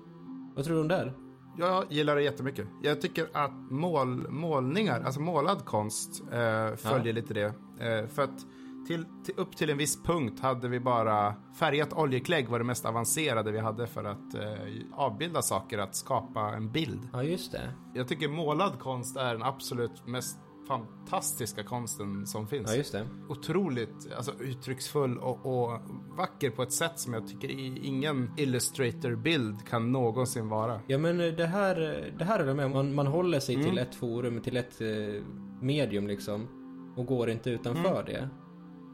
Vad 0.56 0.66
tror 0.66 0.76
du 0.76 0.82
om 0.82 0.88
det 0.88 0.96
här? 0.96 1.14
Jag 1.58 1.86
gillar 1.90 2.16
det 2.16 2.22
jättemycket. 2.22 2.68
Jag 2.84 3.02
tycker 3.02 3.28
att 3.34 3.72
mål, 3.72 4.30
målningar, 4.30 5.02
alltså 5.02 5.20
målad 5.20 5.66
konst, 5.66 6.24
eh, 6.32 6.76
följer 6.76 7.14
lite 7.14 7.34
det. 7.34 7.46
Eh, 7.80 8.08
för 8.08 8.22
att 8.22 8.46
till, 8.88 9.06
till, 9.26 9.34
upp 9.38 9.56
till 9.58 9.70
en 9.70 9.78
viss 9.78 10.04
punkt 10.04 10.40
hade 10.40 10.68
vi 10.68 10.80
bara 10.80 11.36
färgat 11.60 11.94
oljeklägg 11.94 12.50
var 12.50 12.60
det 12.60 12.66
mest 12.66 12.86
avancerade 12.86 13.52
vi 13.52 13.60
hade 13.60 13.88
för 13.88 14.04
att 14.04 14.34
eh, 14.36 14.52
avbilda 14.94 15.42
saker, 15.42 15.78
att 15.78 15.96
skapa 15.96 16.42
en 16.42 16.72
bild. 16.72 17.10
Ja, 17.14 17.24
just 17.24 17.52
det. 17.52 17.70
Jag 17.94 18.08
tycker 18.08 18.28
målad 18.28 18.80
konst 18.80 19.18
är 19.18 19.34
den 19.34 19.44
absolut 19.44 20.08
mest 20.08 20.38
fantastiska 20.68 21.64
konsten 21.64 22.28
som 22.28 22.48
finns. 22.48 22.70
Ja, 22.72 22.78
just 22.78 22.92
det. 22.92 23.08
Otroligt 23.30 24.14
alltså, 24.18 24.32
uttrycksfull 24.40 25.18
och, 25.18 25.46
och 25.46 25.80
vacker 26.18 26.50
på 26.50 26.64
ett 26.64 26.74
sätt 26.74 27.00
som 27.00 27.14
jag 27.14 27.28
tycker 27.28 27.50
ingen 27.86 28.32
Illustrator-bild 28.38 29.68
kan 29.68 29.92
någonsin 29.92 30.50
vara. 30.50 30.80
Ja 30.88 30.98
men 30.98 31.20
eh, 31.20 31.28
det 31.34 31.46
här, 31.48 31.76
det 32.18 32.24
här 32.26 32.40
är 32.40 32.46
det 32.46 32.54
med. 32.54 32.72
Man, 32.72 32.96
man 32.96 33.08
håller 33.08 33.40
sig 33.40 33.56
Mm. 33.56 33.68
till 33.68 33.78
ett 33.78 33.96
forum, 33.96 34.42
till 34.42 34.58
ett 34.58 34.82
eh, 34.82 34.88
medium 35.62 36.08
liksom. 36.08 36.48
Och 36.96 37.06
går 37.06 37.30
inte 37.30 37.50
utanför 37.50 37.92
Mm. 38.02 38.06
det. 38.06 38.30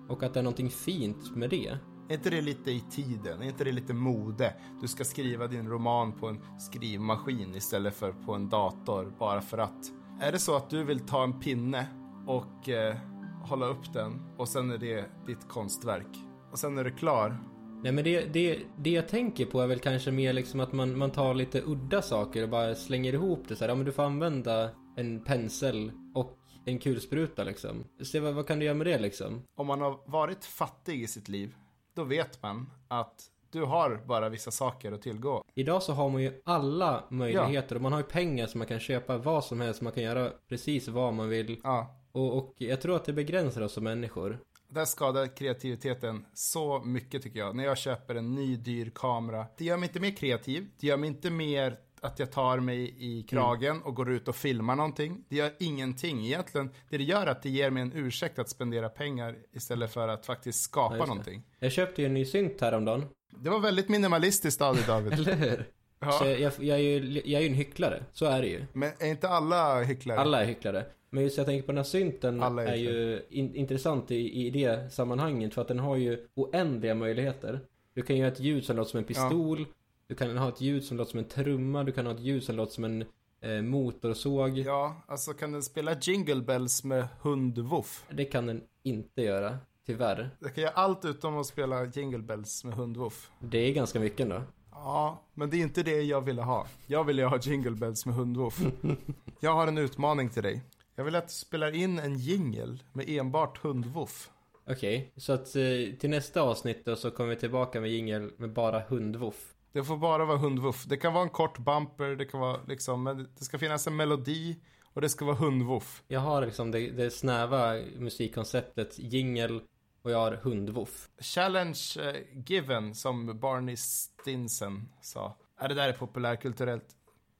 Och 0.09 0.23
att 0.23 0.33
det 0.33 0.39
är 0.39 0.43
någonting 0.43 0.69
fint 0.69 1.35
med 1.35 1.49
det. 1.49 1.77
Är 2.09 2.13
inte 2.13 2.29
det 2.29 2.41
lite 2.41 2.71
i 2.71 2.83
tiden? 2.91 3.41
Är 3.41 3.45
inte 3.45 3.63
det 3.63 3.71
lite 3.71 3.93
mode? 3.93 4.53
Du 4.81 4.87
ska 4.87 5.03
skriva 5.03 5.47
din 5.47 5.69
roman 5.69 6.11
på 6.11 6.27
en 6.27 6.41
skrivmaskin 6.59 7.55
istället 7.55 7.95
för 7.95 8.11
på 8.11 8.33
en 8.33 8.49
dator 8.49 9.13
bara 9.19 9.41
för 9.41 9.57
att. 9.57 9.91
Är 10.21 10.31
det 10.31 10.39
så 10.39 10.55
att 10.55 10.69
du 10.69 10.83
vill 10.83 10.99
ta 10.99 11.23
en 11.23 11.39
pinne 11.39 11.87
och 12.27 12.69
eh, 12.69 12.95
hålla 13.43 13.65
upp 13.65 13.93
den 13.93 14.21
och 14.37 14.47
sen 14.47 14.71
är 14.71 14.77
det 14.77 15.05
ditt 15.25 15.47
konstverk 15.47 16.17
och 16.51 16.59
sen 16.59 16.77
är 16.77 16.83
du 16.83 16.91
klar? 16.91 17.37
Nej 17.83 17.91
men 17.91 18.03
det, 18.03 18.33
det, 18.33 18.59
det 18.77 18.89
jag 18.89 19.07
tänker 19.07 19.45
på 19.45 19.61
är 19.61 19.67
väl 19.67 19.79
kanske 19.79 20.11
mer 20.11 20.33
liksom 20.33 20.59
att 20.59 20.73
man, 20.73 20.97
man 20.97 21.11
tar 21.11 21.33
lite 21.33 21.61
udda 21.65 22.01
saker 22.01 22.43
och 22.43 22.49
bara 22.49 22.75
slänger 22.75 23.13
ihop 23.13 23.47
det 23.47 23.55
så 23.55 23.63
här. 23.63 23.69
Ja 23.69 23.75
men 23.75 23.85
du 23.85 23.91
får 23.91 24.03
använda 24.03 24.69
en 24.95 25.23
pensel 25.23 25.91
och 26.15 26.38
en 26.65 26.79
kulspruta 26.79 27.43
liksom. 27.43 27.83
Se 28.03 28.19
vad, 28.19 28.33
vad 28.33 28.47
kan 28.47 28.59
du 28.59 28.65
göra 28.65 28.75
med 28.75 28.87
det 28.87 28.99
liksom? 28.99 29.43
Om 29.55 29.67
man 29.67 29.81
har 29.81 29.99
varit 30.05 30.45
fattig 30.45 31.03
i 31.03 31.07
sitt 31.07 31.29
liv, 31.29 31.55
då 31.95 32.03
vet 32.03 32.43
man 32.43 32.69
att 32.87 33.31
du 33.51 33.63
har 33.63 34.01
bara 34.05 34.29
vissa 34.29 34.51
saker 34.51 34.91
att 34.91 35.01
tillgå. 35.01 35.43
Idag 35.55 35.83
så 35.83 35.93
har 35.93 36.09
man 36.09 36.21
ju 36.21 36.41
alla 36.45 37.03
möjligheter 37.09 37.75
och 37.75 37.81
man 37.81 37.91
har 37.91 37.99
ju 37.99 38.05
pengar 38.05 38.47
så 38.47 38.57
man 38.57 38.67
kan 38.67 38.79
köpa 38.79 39.17
vad 39.17 39.45
som 39.45 39.61
helst. 39.61 39.81
Man 39.81 39.93
kan 39.93 40.03
göra 40.03 40.31
precis 40.47 40.87
vad 40.87 41.13
man 41.13 41.29
vill. 41.29 41.59
Ja, 41.63 41.95
Och, 42.11 42.37
och 42.37 42.53
jag 42.57 42.81
tror 42.81 42.95
att 42.95 43.05
det 43.05 43.13
begränsar 43.13 43.61
oss 43.61 43.73
som 43.73 43.83
människor. 43.83 44.39
Där 44.71 44.85
skadar 44.85 45.35
kreativiteten 45.35 46.25
så 46.33 46.79
mycket 46.79 47.23
tycker 47.23 47.39
jag. 47.39 47.55
När 47.55 47.63
jag 47.63 47.77
köper 47.77 48.15
en 48.15 48.35
ny 48.35 48.55
dyr 48.55 48.91
kamera. 48.95 49.45
Det 49.57 49.65
gör 49.65 49.77
mig 49.77 49.87
inte 49.89 49.99
mer 49.99 50.11
kreativ. 50.15 50.67
Det 50.79 50.87
gör 50.87 50.97
mig 50.97 51.09
inte 51.09 51.29
mer 51.29 51.77
att 52.01 52.19
jag 52.19 52.31
tar 52.31 52.59
mig 52.59 52.95
i 52.97 53.23
kragen 53.23 53.81
och 53.81 53.95
går 53.95 54.11
ut 54.11 54.27
och 54.27 54.35
filmar 54.35 54.75
någonting. 54.75 55.23
Det 55.29 55.35
gör 55.35 55.51
ingenting. 55.59 56.25
Egentligen, 56.25 56.69
det 56.89 56.97
det 56.97 57.03
gör 57.03 57.21
är 57.21 57.27
att 57.27 57.43
det 57.43 57.49
ger 57.49 57.69
mig 57.69 57.83
en 57.83 57.91
ursäkt 57.95 58.39
att 58.39 58.49
spendera 58.49 58.89
pengar 58.89 59.35
istället 59.51 59.93
för 59.93 60.07
att 60.07 60.25
faktiskt 60.25 60.61
skapa 60.61 60.97
det. 60.97 61.05
någonting. 61.05 61.43
Jag 61.59 61.71
köpte 61.71 62.01
ju 62.01 62.05
en 62.05 62.13
ny 62.13 62.25
synt 62.25 62.61
häromdagen. 62.61 63.05
Det 63.43 63.49
var 63.49 63.59
väldigt 63.59 63.89
minimalistiskt 63.89 64.61
av 64.61 64.75
dig 64.75 64.83
David. 64.87 65.13
Eller 65.19 65.35
hur? 65.35 65.65
Ja. 65.99 66.11
Så 66.11 66.25
jag, 66.25 66.51
jag, 66.59 66.79
är 66.79 66.83
ju, 66.83 67.21
jag 67.25 67.41
är 67.41 67.41
ju 67.41 67.47
en 67.47 67.53
hycklare. 67.53 68.03
Så 68.11 68.25
är 68.25 68.41
det 68.41 68.47
ju. 68.47 68.65
Men 68.73 68.91
är 68.99 69.07
inte 69.07 69.29
alla 69.29 69.81
hycklare? 69.81 70.19
Alla 70.19 70.41
är 70.41 70.45
hycklare. 70.45 70.85
Men 71.09 71.23
just 71.23 71.37
jag 71.37 71.45
tänker 71.45 71.65
på 71.65 71.71
den 71.71 71.77
här 71.77 71.83
synten 71.83 72.43
är 72.43 72.59
är, 72.59 72.75
ju 72.75 73.21
in, 73.29 73.55
intressant 73.55 74.11
i, 74.11 74.47
i 74.47 74.49
det 74.49 74.93
sammanhanget. 74.93 75.53
För 75.53 75.61
att 75.61 75.67
den 75.67 75.79
har 75.79 75.95
ju 75.95 76.27
oändliga 76.35 76.95
möjligheter. 76.95 77.59
Du 77.93 78.01
kan 78.01 78.17
göra 78.17 78.31
ett 78.31 78.39
ljud 78.39 78.65
som 78.65 78.75
låter 78.75 78.91
som 78.91 78.97
en 78.97 79.03
pistol. 79.03 79.65
Du 80.09 80.15
kan 80.15 80.37
ha 80.37 80.49
ett 80.49 80.61
ljud 80.61 80.83
som 80.83 80.97
låter 80.97 81.11
som 81.11 81.19
en 81.19 81.25
trumma. 81.25 81.83
Du 81.83 81.91
kan 81.91 82.05
ha 82.05 82.13
ett 82.13 82.19
ljud 82.19 82.43
som 82.43 82.55
låter 82.55 82.73
som 82.73 82.83
en 82.83 83.05
eh, 83.41 83.61
motorsåg. 83.61 84.57
Ja, 84.57 84.95
alltså 85.07 85.33
kan 85.33 85.51
den 85.51 85.63
spela 85.63 85.95
Jingle 86.01 86.41
Bells 86.41 86.83
med 86.83 87.07
hundwoof? 87.21 88.05
Det 88.09 88.25
kan 88.25 88.45
den 88.45 88.63
inte 88.83 89.21
göra. 89.21 89.57
Tyvärr. 89.85 90.29
Den 90.39 90.51
kan 90.51 90.61
göra 90.61 90.73
allt 90.73 91.05
utom 91.05 91.37
att 91.37 91.45
spela 91.45 91.85
Jingle 91.85 92.19
Bells 92.19 92.63
med 92.63 92.73
hundwoof. 92.73 93.31
Det 93.39 93.57
är 93.57 93.73
ganska 93.73 93.99
mycket 93.99 94.19
ändå. 94.19 94.41
Ja, 94.71 95.21
men 95.33 95.49
det 95.49 95.57
är 95.57 95.61
inte 95.61 95.83
det 95.83 96.01
jag 96.01 96.21
ville 96.21 96.41
ha. 96.41 96.67
Jag 96.87 97.03
ville 97.03 97.25
ha 97.25 97.39
Jingle 97.39 97.71
Bells 97.71 98.05
med 98.05 98.15
hundwoof. 98.15 98.61
jag 99.39 99.53
har 99.53 99.67
en 99.67 99.77
utmaning 99.77 100.29
till 100.29 100.43
dig. 100.43 100.61
Jag 100.95 101.03
vill 101.03 101.15
att 101.15 101.27
du 101.27 101.33
spelar 101.33 101.75
in 101.75 101.99
en 101.99 102.17
jingle 102.17 102.77
med 102.93 103.09
enbart 103.09 103.57
hundwoof. 103.57 104.29
Okej, 104.69 105.11
så 105.15 105.33
att 105.33 105.55
eh, 105.55 105.63
till 105.99 106.09
nästa 106.09 106.41
avsnitt 106.41 106.85
då 106.85 106.95
så 106.95 107.11
kommer 107.11 107.29
vi 107.29 107.35
tillbaka 107.35 107.81
med 107.81 107.91
jingel 107.91 108.31
med 108.37 108.53
bara 108.53 108.79
hundvoff. 108.79 109.55
Det 109.71 109.83
får 109.83 109.97
bara 109.97 110.25
vara 110.25 110.37
hundwoof. 110.37 110.85
Det 110.85 110.97
kan 110.97 111.13
vara 111.13 111.23
en 111.23 111.29
kort 111.29 111.57
bumper, 111.57 112.15
det 112.15 112.25
kan 112.25 112.39
vara 112.39 112.59
liksom, 112.67 113.03
men 113.03 113.27
det 113.37 113.43
ska 113.43 113.59
finnas 113.59 113.87
en 113.87 113.95
melodi 113.95 114.59
och 114.93 115.01
det 115.01 115.09
ska 115.09 115.25
vara 115.25 115.35
hundwoof. 115.35 116.03
Jag 116.07 116.19
har 116.19 116.45
liksom 116.45 116.71
det, 116.71 116.89
det 116.89 117.11
snäva 117.11 117.73
musikkonceptet 117.97 118.99
jingel 118.99 119.61
och 120.01 120.11
jag 120.11 120.17
har 120.17 120.31
hundvoff. 120.31 121.09
Challenge 121.19 121.79
eh, 121.99 122.15
given, 122.45 122.95
som 122.95 123.39
Barney 123.39 123.75
Stinson 123.77 124.89
sa. 125.01 125.37
Ja, 125.59 125.67
det 125.67 125.73
där 125.73 125.89
är 125.89 125.93
populärkulturellt. 125.93 126.87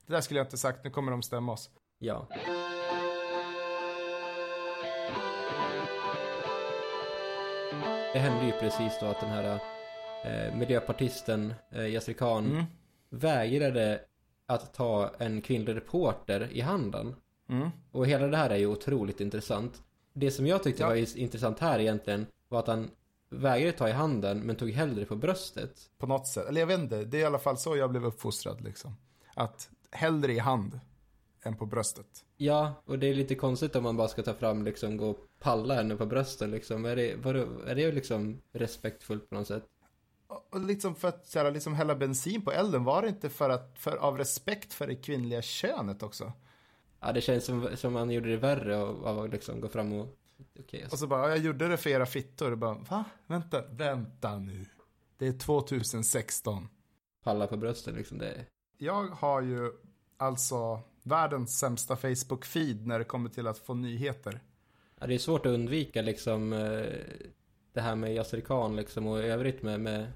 Det 0.08 0.14
där 0.14 0.22
skulle 0.22 0.40
jag 0.40 0.46
inte 0.46 0.58
sagt, 0.58 0.84
nu 0.84 0.90
kommer 0.90 1.12
de 1.12 1.22
stämma 1.22 1.52
oss. 1.52 1.70
Ja. 2.00 2.28
Det 8.14 8.20
hände 8.20 8.46
ju 8.46 8.52
precis 8.52 8.94
då 9.00 9.06
att 9.06 9.20
den 9.20 9.30
här 9.30 9.79
eh, 10.26 10.56
miljöpartisten 10.58 11.54
eh, 11.72 11.86
Yasir 11.88 12.14
Khan 12.14 12.46
Mm. 12.52 12.64
vägrade 13.10 14.02
att 14.46 14.74
ta 14.74 15.12
en 15.20 15.42
kvinnlig 15.42 15.76
reporter 15.76 16.48
i 16.52 16.62
handen. 16.62 17.16
Mm. 17.50 17.70
Och 17.92 18.08
hela 18.08 18.28
det 18.28 18.38
här 18.38 18.50
är 18.50 18.58
ju 18.58 18.68
otroligt 18.68 19.22
intressant. 19.22 19.84
Det 20.14 20.32
som 20.32 20.48
jag 20.48 20.64
tyckte 20.64 20.84
Ja. 20.84 20.88
var 20.90 21.18
intressant 21.18 21.60
här 21.60 21.80
egentligen 21.80 22.26
var 22.48 22.60
att 22.60 22.68
han 22.68 22.90
vägrade 23.30 23.72
ta 23.78 23.90
i 23.90 23.92
handen 23.92 24.40
men 24.40 24.56
tog 24.56 24.70
hellre 24.72 25.06
på 25.06 25.16
bröstet. 25.16 25.90
På 25.98 26.08
något 26.08 26.28
sätt. 26.28 26.48
Eller 26.48 26.62
jag 26.62 26.68
vet 26.68 26.80
inte, 26.80 27.04
det 27.04 27.18
är 27.18 27.22
i 27.22 27.26
alla 27.26 27.40
fall 27.40 27.58
så 27.58 27.78
jag 27.78 27.90
blev 27.92 28.06
uppfostrad 28.06 28.62
liksom. 28.62 28.96
Att 29.36 29.70
hellre 29.92 30.34
i 30.34 30.40
hand 30.40 30.80
än 31.44 31.56
på 31.56 31.66
bröstet. 31.66 32.26
Ja, 32.38 32.74
och 32.86 33.00
det 33.00 33.08
är 33.08 33.14
lite 33.14 33.36
konstigt 33.36 33.76
om 33.76 33.84
man 33.84 33.98
bara 33.98 34.08
ska 34.08 34.22
ta 34.24 34.34
fram 34.34 34.64
liksom 34.66 34.98
gå 34.98 35.10
och 35.10 35.18
palla 35.40 35.74
henne 35.74 35.96
på 35.96 36.06
bröstet 36.06 36.50
liksom. 36.50 36.86
Är 36.86 36.96
det, 36.96 37.16
vadå, 37.16 37.46
är 37.68 37.76
det 37.76 37.92
liksom 37.92 38.42
respektfullt 38.52 39.30
på 39.30 39.36
något 39.36 39.48
sätt? 39.48 39.64
Och 40.30 40.48
och 40.50 40.60
liksom 40.66 40.96
för 40.96 41.08
att 41.08 41.28
så 41.28 41.40
här, 41.40 41.52
liksom 41.52 41.74
hälla 41.74 41.96
bensin 41.96 42.42
på 42.42 42.52
elden, 42.52 42.84
var 42.84 43.02
det 43.02 43.08
inte 43.08 43.30
för 43.30 43.50
att, 43.50 43.80
för, 43.80 43.98
av 43.98 44.18
respekt 44.18 44.74
för 44.74 44.88
det 44.88 44.96
kvinnliga 44.96 45.42
könet 45.42 46.04
också? 46.04 46.34
Ja, 47.00 47.12
det 47.12 47.22
känns 47.22 47.46
som, 47.46 47.70
som 47.78 47.94
man 47.94 48.12
gjorde 48.12 48.30
det 48.30 48.38
värre 48.38 48.78
av 48.78 49.20
att 49.20 49.30
liksom 49.30 49.62
gå 49.62 49.70
fram 49.70 49.94
och... 49.94 50.16
Och 50.60 50.74
alltså. 50.74 50.98
så 50.98 51.08
bara, 51.08 51.22
"Ja, 51.22 51.30
jag 51.30 51.38
gjorde 51.38 51.68
det 51.68 51.78
för 51.78 51.90
era 51.90 52.06
fittor. 52.06 52.52
Och 52.52 52.58
bara, 52.58 52.74
va? 52.74 53.04
Vänta, 53.28 53.64
vänta 53.70 54.40
nu. 54.40 54.66
Det 55.18 55.28
är 55.28 55.34
2016. 55.34 56.70
palla 57.24 57.48
på 57.48 57.58
bröstet 57.58 57.96
liksom. 57.96 58.18
Det, 58.18 58.46
Jag 58.78 59.08
har 59.08 59.42
ju 59.42 59.72
alltså 60.18 60.82
världens 61.04 61.60
sämsta 61.60 61.96
Facebook-feed 61.96 62.86
när 62.86 63.00
det 63.00 63.06
kommer 63.06 63.30
till 63.30 63.48
att 63.48 63.58
få 63.58 63.74
nyheter. 63.74 64.40
ja, 65.00 65.08
det 65.08 65.14
är 65.14 65.18
svårt 65.18 65.46
att 65.46 65.52
undvika 65.52 66.02
liksom 66.02 66.54
eh, 66.54 66.86
det 67.74 67.82
här 67.82 67.96
med 67.96 68.14
Yasser 68.16 68.42
Khan 68.42 68.76
liksom 68.76 69.08
och 69.08 69.20
i 69.20 69.24
övrigt 69.24 69.62
med, 69.62 69.80
med, 69.80 70.12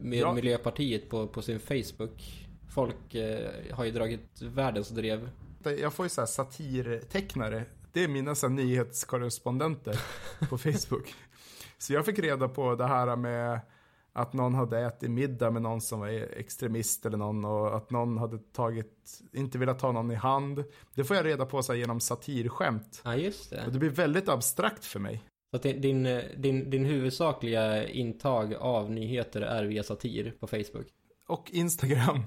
med 0.00 0.18
Ja. 0.18 0.32
Miljöpartiet 0.34 1.10
på, 1.10 1.26
på 1.26 1.42
sin 1.42 1.60
Facebook. 1.60 2.46
Folk 2.74 3.14
eh, 3.14 3.50
har 3.74 3.84
ju 3.84 3.90
dragit 3.90 4.42
världens 4.42 4.88
drev. 4.88 5.30
Jag 5.62 5.92
får 5.92 6.06
ju 6.06 6.10
så 6.10 6.20
här 6.20 6.26
satirtecknare. 6.26 7.64
Det 7.92 8.04
är 8.04 8.08
mina 8.08 8.34
så 8.34 8.46
här 8.48 8.54
nyhetskorrespondenter 8.54 10.00
på 10.48 10.58
Facebook. 10.58 11.14
Så 11.78 11.92
jag 11.92 12.06
fick 12.06 12.18
reda 12.18 12.48
på 12.48 12.74
det 12.74 12.86
här 12.86 13.16
med 13.16 13.60
att 14.12 14.32
någon 14.32 14.54
hade 14.54 14.78
ätit 14.80 15.10
middag 15.10 15.50
med 15.50 15.62
någon 15.62 15.80
som 15.80 16.00
var 16.00 16.08
extremist 16.08 17.06
eller 17.06 17.16
någon 17.18 17.44
och 17.44 17.76
att 17.76 17.90
någon 17.90 18.18
hade 18.18 18.38
tagit, 18.38 19.20
inte 19.32 19.58
velat 19.58 19.78
ta 19.78 19.92
någon 19.92 20.10
i 20.10 20.14
hand. 20.14 20.64
Det 20.94 21.04
får 21.04 21.16
jag 21.16 21.26
reda 21.26 21.46
på 21.46 21.62
så 21.62 21.72
här 21.72 21.80
genom 21.80 22.00
satirskämt. 22.00 23.00
Ja, 23.04 23.16
just 23.16 23.50
det. 23.50 23.66
Och 23.66 23.72
det 23.72 23.78
blir 23.78 23.90
väldigt 23.90 24.28
abstrakt 24.28 24.84
för 24.84 25.00
mig. 25.00 25.22
Så 25.50 25.56
att 25.56 25.62
din, 25.62 26.02
din, 26.36 26.70
din, 26.70 26.84
huvudsakliga 26.84 27.88
intag 27.88 28.54
av 28.54 28.90
nyheter 28.90 29.40
är 29.40 29.64
via 29.64 29.82
satir 29.82 30.34
på 30.40 30.46
Facebook? 30.46 30.86
Och 31.26 31.50
Instagram. 31.50 32.22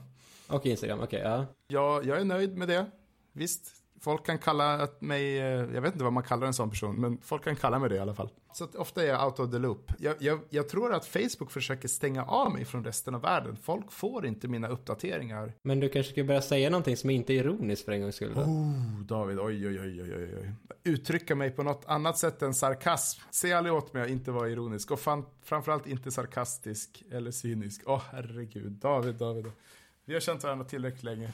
Och 0.47 0.65
Instagram, 0.65 0.99
okej, 0.99 1.21
ja. 1.23 1.45
Ja, 1.67 2.01
jag 2.03 2.21
är 2.21 2.25
nöjd 2.25 2.57
med 2.57 2.67
det. 2.67 2.85
Visst, 3.31 3.78
Folk 4.01 4.25
kan 4.25 4.37
kalla 4.37 4.73
att 4.73 5.01
mig, 5.01 5.39
eh, 5.39 5.45
jag 5.45 5.81
vet 5.81 5.93
inte 5.93 6.03
vad 6.03 6.13
man 6.13 6.23
kallar 6.23 6.47
en 6.47 6.53
sån 6.53 6.69
person, 6.69 6.95
men 6.95 7.17
folk 7.21 7.43
kan 7.43 7.55
kalla 7.55 7.79
mig 7.79 7.89
det 7.89 7.95
i 7.95 7.99
alla 7.99 8.15
fall. 8.15 8.29
Så 8.53 8.67
ofta 8.75 9.03
är 9.03 9.07
jag 9.07 9.25
out 9.25 9.39
of 9.39 9.51
the 9.51 9.57
loop. 9.57 9.91
Jag, 9.97 10.15
jag, 10.19 10.39
jag 10.49 10.69
tror 10.69 10.93
att 10.93 11.05
Facebook 11.05 11.51
försöker 11.51 11.87
stänga 11.87 12.25
av 12.25 12.53
mig 12.53 12.65
från 12.65 12.83
resten 12.83 13.15
av 13.15 13.21
världen. 13.21 13.57
Folk 13.61 13.91
får 13.91 14.25
inte 14.25 14.47
mina 14.47 14.67
uppdateringar. 14.67 15.53
Men 15.61 15.79
du 15.79 15.89
kanske 15.89 16.11
ska 16.11 16.23
börja 16.23 16.41
säga 16.41 16.69
någonting 16.69 16.97
som 16.97 17.09
inte 17.09 17.33
är 17.33 17.37
ironiskt 17.37 17.85
för 17.85 17.91
en 17.91 18.01
gångs 18.01 18.15
skull 18.15 18.33
då? 18.35 18.41
Oh, 18.41 18.99
David, 19.01 19.39
oj, 19.39 19.67
oj, 19.67 19.79
oj, 19.79 20.01
oj, 20.01 20.15
oj, 20.15 20.35
oj. 20.41 20.53
Uttrycka 20.83 21.35
mig 21.35 21.51
på 21.51 21.63
något 21.63 21.85
annat 21.85 22.17
sätt 22.17 22.41
än 22.41 22.53
sarkasm. 22.53 23.21
Se 23.31 23.53
aldrig 23.53 23.75
åt 23.75 23.93
mig 23.93 24.03
att 24.03 24.09
inte 24.09 24.31
vara 24.31 24.49
ironisk 24.49 24.91
och 24.91 24.99
fan, 24.99 25.25
framförallt 25.43 25.87
inte 25.87 26.11
sarkastisk 26.11 27.03
eller 27.11 27.31
cynisk. 27.31 27.81
Åh, 27.85 28.01
herregud. 28.11 28.71
David, 28.71 29.15
David. 29.15 29.51
Vi 30.05 30.13
har 30.13 30.21
känt 30.21 30.43
varandra 30.43 30.65
tillräckligt 30.65 31.03
länge. 31.03 31.31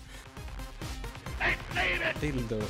Dildo. 2.22 2.62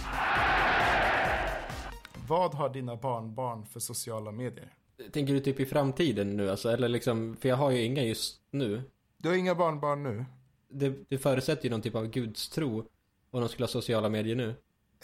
Vad 2.28 2.54
har 2.54 2.70
dina 2.70 2.96
barnbarn 2.96 3.66
för 3.66 3.80
sociala 3.80 4.32
medier? 4.32 4.74
Tänker 5.12 5.34
du 5.34 5.40
typ 5.40 5.60
i 5.60 5.66
framtiden 5.66 6.38
nu 6.38 6.50
alltså? 6.50 6.70
Eller 6.70 6.90
liksom, 6.90 7.38
för 7.40 7.50
jag 7.50 7.56
har 7.56 7.72
ju 7.72 7.82
inga 7.84 8.04
just 8.04 8.42
nu. 8.52 8.84
Du 9.18 9.30
har 9.30 9.36
inga 9.36 9.56
barnbarn 9.56 10.04
nu? 10.04 10.26
Det, 10.70 10.94
det 11.10 11.18
förutsätter 11.18 11.64
ju 11.64 11.70
någon 11.70 11.82
typ 11.82 11.96
av 11.96 12.08
gudstro 12.08 12.86
om 13.32 13.40
de 13.40 13.50
skulle 13.50 13.64
ha 13.64 13.68
sociala 13.68 14.10
medier 14.10 14.36
nu. 14.36 14.50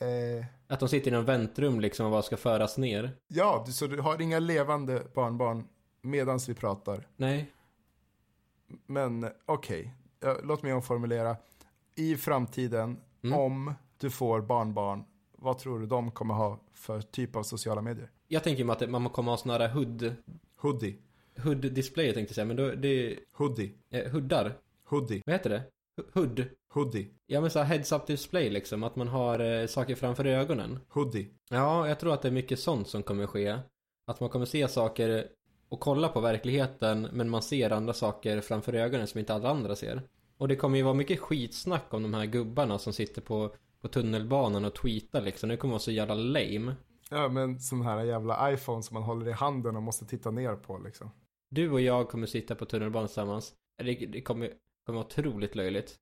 Eh, 0.01 0.45
Att 0.67 0.79
de 0.79 0.89
sitter 0.89 1.11
i 1.11 1.13
någon 1.13 1.25
väntrum 1.25 1.79
liksom 1.79 2.05
och 2.05 2.11
bara 2.11 2.21
ska 2.21 2.37
föras 2.37 2.77
ner. 2.77 3.11
ja, 3.27 3.65
så 3.65 3.87
du 3.87 3.99
har 4.01 4.21
inga 4.21 4.39
levande 4.39 5.03
barnbarn 5.13 5.67
medans 6.01 6.49
vi 6.49 6.53
pratar. 6.53 7.07
Nej. 7.17 7.51
Men 8.85 9.29
okej, 9.45 9.93
Ja, 10.19 10.37
låt 10.43 10.63
mig 10.63 10.73
omformulera. 10.73 11.35
I 11.95 12.15
framtiden, 12.17 12.97
Mm. 13.23 13.39
om 13.39 13.73
du 13.97 14.09
får 14.09 14.41
barnbarn, 14.41 15.03
vad 15.37 15.57
tror 15.57 15.79
du 15.79 15.85
de 15.85 16.11
kommer 16.11 16.33
ha 16.33 16.59
för 16.73 17.01
typ 17.01 17.35
av 17.35 17.43
sociala 17.43 17.81
medier? 17.81 18.11
Jag 18.27 18.43
tänker 18.43 18.63
mig 18.63 18.73
att 18.73 18.89
man 18.89 19.09
kommer 19.09 19.31
ha 19.31 19.37
såna 19.37 19.57
här 19.57 19.69
hood, 19.69 20.15
Hoodie, 20.57 20.95
hood 21.43 21.57
display 21.73 22.13
tänkte 22.13 22.31
jag 22.31 22.35
säga, 22.35 22.45
men 22.45 22.55
då, 22.55 22.71
det 22.71 22.87
är 22.87 23.19
hoodie, 23.33 23.71
eh, 23.89 24.11
huddar. 24.11 24.53
hoodie, 24.85 25.21
Vad 25.25 25.33
heter 25.35 25.49
det? 25.49 25.63
Hood. 26.13 26.45
hoodie, 26.73 27.07
Ja 27.27 27.41
men 27.41 27.51
så 27.51 27.59
heads 27.59 27.91
up 27.91 28.07
display 28.07 28.49
liksom, 28.49 28.83
att 28.83 28.95
man 28.95 29.07
har 29.07 29.39
eh, 29.39 29.67
saker 29.67 29.95
framför 29.95 30.25
ögonen. 30.25 30.79
hoodie. 30.89 31.27
Ja, 31.49 31.87
jag 31.87 31.99
tror 31.99 32.13
att 32.13 32.21
det 32.21 32.27
är 32.27 32.31
mycket 32.31 32.59
sånt 32.59 32.87
som 32.87 33.03
kommer 33.03 33.27
ske. 33.27 33.57
Att 34.07 34.19
man 34.19 34.29
kommer 34.29 34.45
se 34.45 34.67
saker 34.67 35.27
och 35.69 35.79
kolla 35.79 36.07
på 36.07 36.19
verkligheten 36.19 37.07
men 37.13 37.29
man 37.29 37.41
ser 37.41 37.69
andra 37.69 37.93
saker 37.93 38.41
framför 38.41 38.73
ögonen 38.73 39.07
som 39.07 39.19
inte 39.19 39.33
alla 39.33 39.49
andra 39.49 39.75
ser. 39.75 40.01
Och 40.41 40.47
det 40.47 40.55
kommer 40.55 40.77
ju 40.77 40.83
vara 40.83 40.93
mycket 40.93 41.19
skitsnack 41.19 41.93
om 41.93 42.03
de 42.03 42.13
här 42.13 42.25
gubbarna 42.25 42.79
som 42.79 42.93
sitter 42.93 43.21
på, 43.21 43.55
på 43.81 43.87
tunnelbanan 43.87 44.65
och 44.65 44.75
tweetar 44.75 45.21
liksom. 45.21 45.49
Det 45.49 45.57
kommer 45.57 45.71
vara 45.71 45.79
så 45.79 45.91
jävla 45.91 46.13
lame. 46.13 46.75
Ja, 47.09 47.29
men 47.29 47.59
sån 47.59 47.81
här 47.81 48.03
jävla 48.03 48.53
iPhone 48.53 48.83
som 48.83 48.93
man 48.93 49.03
håller 49.03 49.29
i 49.29 49.31
handen 49.31 49.75
och 49.75 49.83
måste 49.83 50.05
titta 50.05 50.31
ner 50.31 50.55
på 50.55 50.77
liksom. 50.77 51.11
Du 51.49 51.71
och 51.71 51.81
jag 51.81 52.09
kommer 52.09 52.27
sitta 52.27 52.55
på 52.55 52.65
tunnelbanan 52.65 53.07
tillsammans. 53.07 53.53
Det, 53.77 53.93
det 53.93 54.21
kommer, 54.21 54.47
kommer 54.85 54.99
vara 54.99 55.05
otroligt 55.05 55.55
löjligt. 55.55 55.95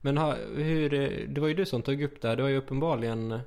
Men 0.00 0.18
ha, 0.18 0.34
hur, 0.54 0.90
det 1.28 1.40
var 1.40 1.48
ju 1.48 1.54
du 1.54 1.66
som 1.66 1.82
tog 1.82 2.02
upp 2.02 2.20
det 2.20 2.28
här. 2.28 2.36
Du 2.36 2.42
har 2.42 2.50
ju 2.50 2.56
uppenbarligen 2.56 3.40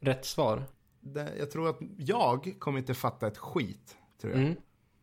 rätt 0.00 0.24
svar. 0.24 0.64
Det, 1.00 1.32
jag 1.38 1.50
tror 1.50 1.68
att 1.68 1.78
jag 1.98 2.54
kommer 2.58 2.78
inte 2.78 2.94
fatta 2.94 3.26
ett 3.26 3.38
skit, 3.38 3.96
tror 4.20 4.32
jag. 4.32 4.42
Mm. 4.42 4.54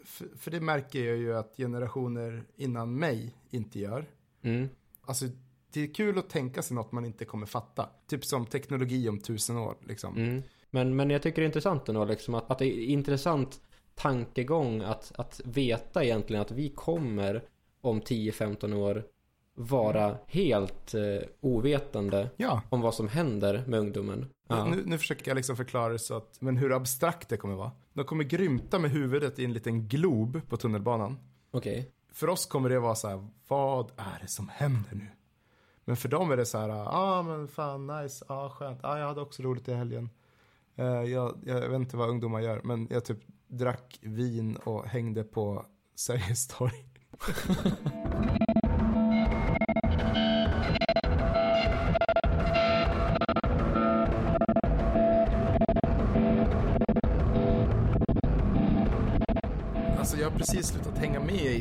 För, 0.06 0.38
för 0.38 0.51
det 0.51 0.60
märker 0.60 1.06
jag 1.06 1.17
ju 1.17 1.38
att 1.38 1.58
generationer 1.58 2.43
innan 2.56 2.99
mig 2.99 3.36
inte 3.49 3.80
gör. 3.80 4.06
Mm. 4.41 4.69
Alltså, 5.01 5.25
det 5.73 5.81
är 5.81 5.93
kul 5.93 6.17
att 6.17 6.29
tänka 6.29 6.61
sig 6.61 6.75
något 6.75 6.91
man 6.91 7.05
inte 7.05 7.25
kommer 7.25 7.45
fatta. 7.45 7.89
Typ 8.07 8.25
som 8.25 8.45
teknologi 8.45 9.09
om 9.09 9.19
tusen 9.19 9.57
år, 9.57 9.75
liksom. 9.81 10.17
Mm. 10.17 10.43
Men, 10.69 10.95
men 10.95 11.09
jag 11.09 11.21
tycker 11.21 11.41
det 11.41 11.43
är 11.43 11.47
intressant 11.47 11.89
ändå 11.89 12.05
liksom 12.05 12.35
att, 12.35 12.51
att 12.51 12.59
det 12.59 12.65
är 12.65 12.85
intressant 12.85 13.61
tankegång 13.95 14.81
att, 14.81 15.11
att 15.15 15.41
veta 15.45 16.03
egentligen 16.03 16.41
att 16.41 16.51
vi 16.51 16.69
kommer 16.69 17.43
om 17.81 18.01
10-15 18.01 18.73
år 18.73 19.03
vara 19.55 20.17
helt 20.27 20.93
eh, 20.93 21.27
ovetande 21.41 22.29
Ja, 22.37 22.61
om 22.69 22.81
vad 22.81 22.93
som 22.93 23.07
händer 23.07 23.63
med 23.67 23.79
ungdomen. 23.79 24.25
Ja. 24.47 24.65
nu, 24.65 24.83
nu 24.85 24.97
försöker 24.97 25.31
jag 25.31 25.35
liksom 25.35 25.55
förklara 25.55 25.93
det 25.93 25.99
så 25.99 26.17
att, 26.17 26.41
men 26.41 26.57
hur 26.57 26.71
abstrakt 26.71 27.29
det 27.29 27.37
kommer 27.37 27.55
vara. 27.55 27.71
De 27.93 28.05
kommer 28.05 28.23
grymta 28.23 28.79
med 28.79 28.91
huvudet 28.91 29.39
i 29.39 29.45
en 29.45 29.53
liten 29.53 29.87
glob 29.87 30.41
på 30.49 30.57
tunnelbanan. 30.57 31.17
Okej. 31.51 31.91
För 32.12 32.30
oss 32.30 32.45
kommer 32.45 32.69
det 32.69 32.80
vara 32.80 32.95
så 32.95 33.08
här, 33.08 33.28
vad 33.47 33.91
är 33.97 34.19
det 34.21 34.28
som 34.28 34.50
händer 34.50 34.95
nu? 34.95 35.08
Men 35.86 35.97
för 35.97 36.10
dem 36.10 36.32
är 36.32 36.38
det 36.38 36.45
så 36.45 36.58
här, 36.58 36.69
ah, 36.69 36.74
ja 36.74 36.89
ah, 36.91 37.24
men 37.24 37.47
fan 37.47 37.88
nice, 37.88 38.26
ah, 38.28 38.50
skönt, 38.50 38.80
ja 38.84 38.89
ah, 38.89 39.00
jag 39.00 39.08
hade 39.08 39.21
också 39.21 39.43
roligt 39.43 39.67
i 39.67 39.74
helgen. 39.74 40.10
Uh, 40.80 40.86
jag, 40.86 41.38
jag 41.45 41.69
vet 41.69 41.76
inte 41.76 41.97
vad 41.97 42.10
ungdomar 42.10 42.39
gör, 42.39 42.62
men 42.63 42.88
jag 42.91 43.06
typ 43.06 43.19
drack 43.47 44.00
vin 44.02 44.56
och 44.56 44.86
hängde 44.86 45.24
på 45.24 45.65
Sergels 45.95 46.47
torg. 46.47 46.86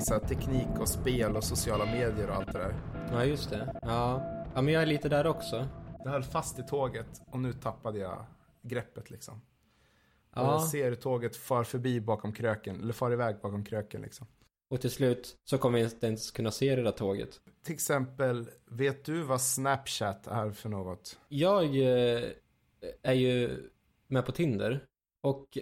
i 0.01 0.03
så 0.03 0.19
teknik 0.19 0.69
och 0.81 0.89
spel 0.89 1.37
och 1.37 1.45
sociala 1.45 1.85
medier 1.85 2.29
och 2.29 2.35
allt 2.35 2.53
det 2.53 2.59
där. 2.59 2.75
Ja, 3.13 3.25
just 3.25 3.51
det. 3.51 3.81
Ja. 3.83 4.23
ja, 4.55 4.63
men 4.63 4.75
jag 4.75 4.83
är 4.83 4.87
lite 4.87 5.09
där 5.09 5.27
också. 5.27 5.69
Jag 6.05 6.11
höll 6.11 6.23
fast 6.23 6.59
i 6.59 6.63
tåget 6.63 7.23
och 7.27 7.41
nu 7.41 7.53
tappade 7.53 7.99
jag 7.99 8.27
greppet 8.63 9.11
liksom. 9.11 9.35
Och 9.35 9.41
Ja. 10.35 10.53
jag 10.53 10.63
ser 10.63 10.95
tåget 10.95 11.37
far 11.37 11.65
förbi 11.65 12.01
bakom 12.01 12.33
kröken, 12.33 12.81
eller 12.81 12.93
far 12.93 13.13
iväg 13.13 13.37
bakom 13.43 13.65
kröken 13.65 14.03
liksom. 14.03 14.27
Och 14.71 14.81
till 14.81 14.91
slut 14.91 15.37
så 15.45 15.59
kommer 15.59 15.79
vi 15.79 15.85
inte 15.85 16.07
ens 16.07 16.31
kunna 16.31 16.51
se 16.51 16.77
det 16.77 16.83
där 16.83 16.93
tåget. 16.93 17.41
Till 17.65 17.75
exempel, 17.75 18.51
vet 18.67 19.05
du 19.05 19.23
vad 19.23 19.41
Snapchat 19.41 20.27
är 20.27 20.51
för 20.51 20.69
något? 20.69 21.19
Jag 21.29 21.65
eh, 21.65 22.25
är 23.03 23.15
ju 23.15 23.63
med 24.07 24.27
på 24.27 24.33
Tinder. 24.33 24.85
Och 25.21 25.59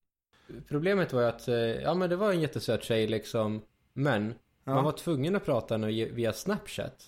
problemet 0.68 1.12
var 1.12 1.22
ju 1.22 1.28
att, 1.28 1.48
eh, 1.48 1.56
ja 1.56 1.94
men 1.94 2.10
det 2.10 2.16
var 2.16 2.32
en 2.32 2.40
jättesöt 2.40 2.82
tjej 2.84 3.06
liksom. 3.06 3.62
Men 3.94 4.34
Ja. 4.64 4.74
man 4.74 4.84
var 4.84 4.92
tvungen 4.92 5.36
att 5.36 5.44
prata 5.44 5.74
henne 5.74 5.86
via 6.06 6.32
Snapchat. 6.32 7.04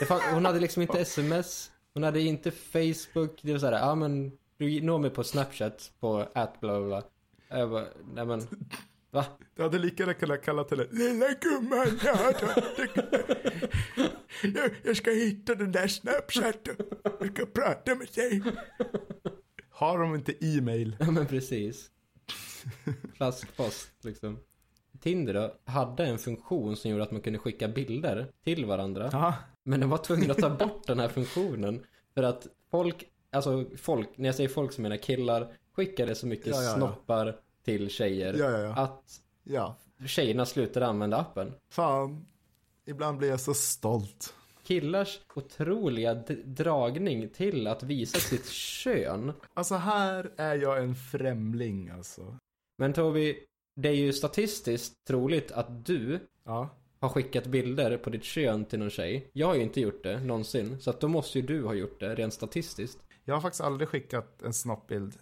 Det 0.00 0.06
fann, 0.06 0.20
hon 0.34 0.44
hade 0.44 0.60
liksom 0.60 0.82
inte 0.82 0.98
sms, 1.00 1.70
hon 1.94 2.02
hade 2.02 2.20
inte 2.20 2.50
Facebook. 2.50 3.38
Det 3.42 3.52
var 3.52 3.58
så 3.58 3.66
här, 3.66 3.72
ja 3.72 3.94
men 3.94 4.32
du 4.58 4.80
når 4.80 4.98
mig 4.98 5.10
på 5.10 5.24
Snapchat 5.24 5.92
på 6.00 6.28
at 6.34 6.60
bla 6.60 6.80
bla 6.80 6.86
bla. 6.86 7.02
Jag 7.58 7.70
bara, 7.70 7.86
nej 8.14 8.26
men, 8.26 8.40
va? 9.10 9.24
Du 9.56 9.62
hade 9.62 9.78
lika 9.78 10.02
gärna 10.02 10.14
kunnat 10.14 10.42
kalla 10.44 10.64
till 10.64 10.78
det. 10.78 10.88
Lilla 10.92 11.26
gumman, 11.40 11.98
jag, 12.04 12.14
har 12.14 12.34
jag, 14.54 14.70
jag 14.82 14.96
ska 14.96 15.10
hitta 15.10 15.54
den 15.54 15.72
där 15.72 15.88
Snapchaten. 15.88 16.76
Jag 17.20 17.32
ska 17.34 17.46
prata 17.46 17.94
med 17.94 18.08
dig. 18.14 18.42
Har 19.70 19.98
de 19.98 20.14
inte 20.14 20.44
e-mail? 20.46 20.96
Ja 21.00 21.10
men 21.10 21.26
precis. 21.26 21.90
Flaskpost 23.16 23.90
liksom. 24.04 24.38
Tinder 25.04 25.34
då 25.34 25.54
hade 25.72 26.04
en 26.04 26.18
funktion 26.18 26.76
som 26.76 26.90
gjorde 26.90 27.02
att 27.02 27.10
man 27.10 27.20
kunde 27.20 27.38
skicka 27.38 27.68
bilder 27.68 28.26
till 28.44 28.64
varandra. 28.64 29.08
Ja. 29.12 29.34
Men 29.62 29.80
de 29.80 29.90
var 29.90 29.98
tvungna 29.98 30.32
att 30.32 30.38
ta 30.38 30.50
bort 30.50 30.86
den 30.86 30.98
här 30.98 31.08
funktionen. 31.08 31.86
För 32.14 32.22
att 32.22 32.46
folk, 32.70 33.04
alltså 33.32 33.64
folk, 33.76 34.08
när 34.16 34.28
jag 34.28 34.34
säger 34.34 34.48
folk 34.48 34.72
så 34.72 34.80
menar 34.80 34.96
killar, 34.96 35.52
skickade 35.72 36.14
så 36.14 36.26
mycket 36.26 36.46
Ja, 36.46 36.62
ja, 36.62 36.62
ja. 36.62 36.74
snoppar 36.74 37.36
till 37.64 37.90
tjejer. 37.90 38.72
Att 38.76 39.20
tjejerna 40.06 40.46
slutade 40.46 40.86
använda 40.86 41.16
appen. 41.16 41.52
Fan. 41.68 42.26
Ibland 42.86 43.18
blir 43.18 43.28
jag 43.28 43.40
så 43.40 43.54
stolt. 43.54 44.34
Killars 44.62 45.20
otroliga 45.34 46.14
dragning 46.44 47.28
till 47.28 47.66
att 47.66 47.82
visa 47.82 48.18
sitt 48.18 48.48
kön. 48.50 49.32
Alltså 49.54 49.74
här 49.74 50.30
är 50.36 50.54
jag 50.56 50.78
en 50.78 50.94
främling 50.94 51.88
alltså. 51.88 52.38
Men 52.76 52.92
Toby, 52.92 53.36
det 53.74 53.88
är 53.88 53.94
ju 53.94 54.12
statistiskt 54.12 54.94
troligt 55.06 55.52
att 55.52 55.86
du 55.86 56.20
Ja. 56.44 56.68
har 57.00 57.08
skickat 57.08 57.46
bilder 57.46 57.96
på 57.98 58.10
ditt 58.10 58.24
kön 58.24 58.64
till 58.64 58.78
någon 58.78 58.90
tjej. 58.90 59.30
Jag 59.32 59.46
har 59.46 59.54
ju 59.54 59.62
inte 59.62 59.80
gjort 59.80 60.02
det 60.02 60.20
någonsin. 60.20 60.80
Så 60.80 60.90
att 60.90 61.00
då 61.00 61.08
måste 61.08 61.38
ju 61.38 61.46
du 61.46 61.62
ha 61.64 61.74
gjort 61.74 62.00
det 62.00 62.14
rent 62.14 62.34
statistiskt. 62.34 62.98
Jag 63.24 63.34
har 63.34 63.40
faktiskt 63.40 63.60
aldrig 63.60 63.88
skickat 63.88 64.42
en 64.42 64.52
snoppbild 64.52 65.14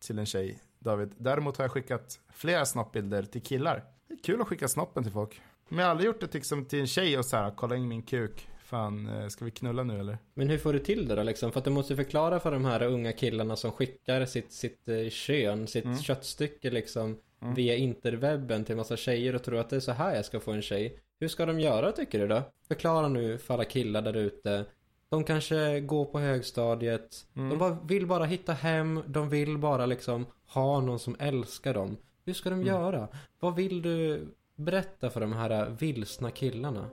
till 0.00 0.18
en 0.18 0.26
tjej, 0.26 0.58
David. 0.78 1.14
Däremot 1.18 1.56
har 1.56 1.64
jag 1.64 1.72
skickat 1.72 2.20
flera 2.32 2.64
snoppbilder 2.66 3.22
till 3.22 3.42
killar. 3.42 3.84
Det 4.08 4.14
är 4.14 4.18
kul 4.22 4.40
att 4.40 4.48
skicka 4.48 4.68
snoppen 4.68 5.02
till 5.02 5.12
folk. 5.12 5.40
Men 5.68 5.78
jag 5.78 5.86
har 5.86 5.90
aldrig 5.90 6.06
gjort 6.06 6.20
det 6.20 6.34
liksom 6.34 6.64
till 6.64 6.80
en 6.80 6.86
tjej 6.86 7.18
och 7.18 7.24
så 7.24 7.36
här, 7.36 7.52
kolla 7.56 7.76
in 7.76 7.88
min 7.88 8.02
kuk. 8.02 8.48
Fan, 8.70 9.08
eh, 9.08 9.28
ska 9.28 9.44
vi 9.44 9.50
knulla 9.50 9.82
nu 9.82 10.00
eller? 10.00 10.18
Men 10.34 10.48
hur 10.50 10.58
får 10.58 10.72
du 10.72 10.78
till 10.78 11.08
det 11.08 11.14
då 11.14 11.22
liksom? 11.22 11.52
För 11.52 11.58
att 11.58 11.64
du 11.64 11.70
måste 11.70 11.96
förklara 11.96 12.40
för 12.40 12.50
de 12.50 12.64
här 12.64 12.82
unga 12.82 13.12
killarna 13.12 13.56
som 13.56 13.72
skickar 13.72 14.24
sitt, 14.26 14.52
sitt 14.52 14.88
eh, 14.88 15.08
kön, 15.08 15.66
sitt 15.66 15.84
Mm. 15.84 15.98
köttstycke 15.98 16.70
liksom 16.70 17.16
via 17.54 17.76
interwebben 17.76 18.64
till 18.64 18.76
massa 18.76 18.96
tjejer 18.96 19.34
och 19.34 19.42
tror 19.42 19.58
att 19.58 19.70
det 19.70 19.76
är 19.76 19.80
så 19.80 19.92
här 19.92 20.14
jag 20.14 20.24
ska 20.24 20.40
få 20.40 20.52
en 20.52 20.62
tjej. 20.62 20.98
Hur 21.20 21.28
ska 21.28 21.46
de 21.46 21.60
göra 21.60 21.92
tycker 21.92 22.18
du 22.18 22.28
då? 22.28 22.42
Förklara 22.68 23.08
nu 23.08 23.38
för 23.38 23.54
alla 23.54 23.64
killar 23.64 24.02
där 24.02 24.16
ute 24.16 24.64
De 25.08 25.24
kanske 25.24 25.80
går 25.80 26.04
på 26.04 26.18
högstadiet. 26.18 27.26
De 27.50 27.58
bara, 27.58 27.78
vill 27.84 28.06
bara 28.06 28.24
hitta 28.24 28.52
hem. 28.52 29.02
De 29.06 29.28
vill 29.28 29.58
bara 29.58 29.86
liksom 29.86 30.26
ha 30.46 30.80
någon 30.80 30.98
som 30.98 31.16
älskar 31.18 31.74
dem. 31.74 31.96
Hur 32.24 32.32
ska 32.32 32.50
de 32.50 32.62
göra? 32.62 33.08
Vad 33.40 33.56
vill 33.56 33.82
du 33.82 34.26
berätta 34.56 35.10
för 35.10 35.20
de 35.20 35.32
här 35.32 35.70
vilsna 35.80 36.30
killarna? 36.30 36.90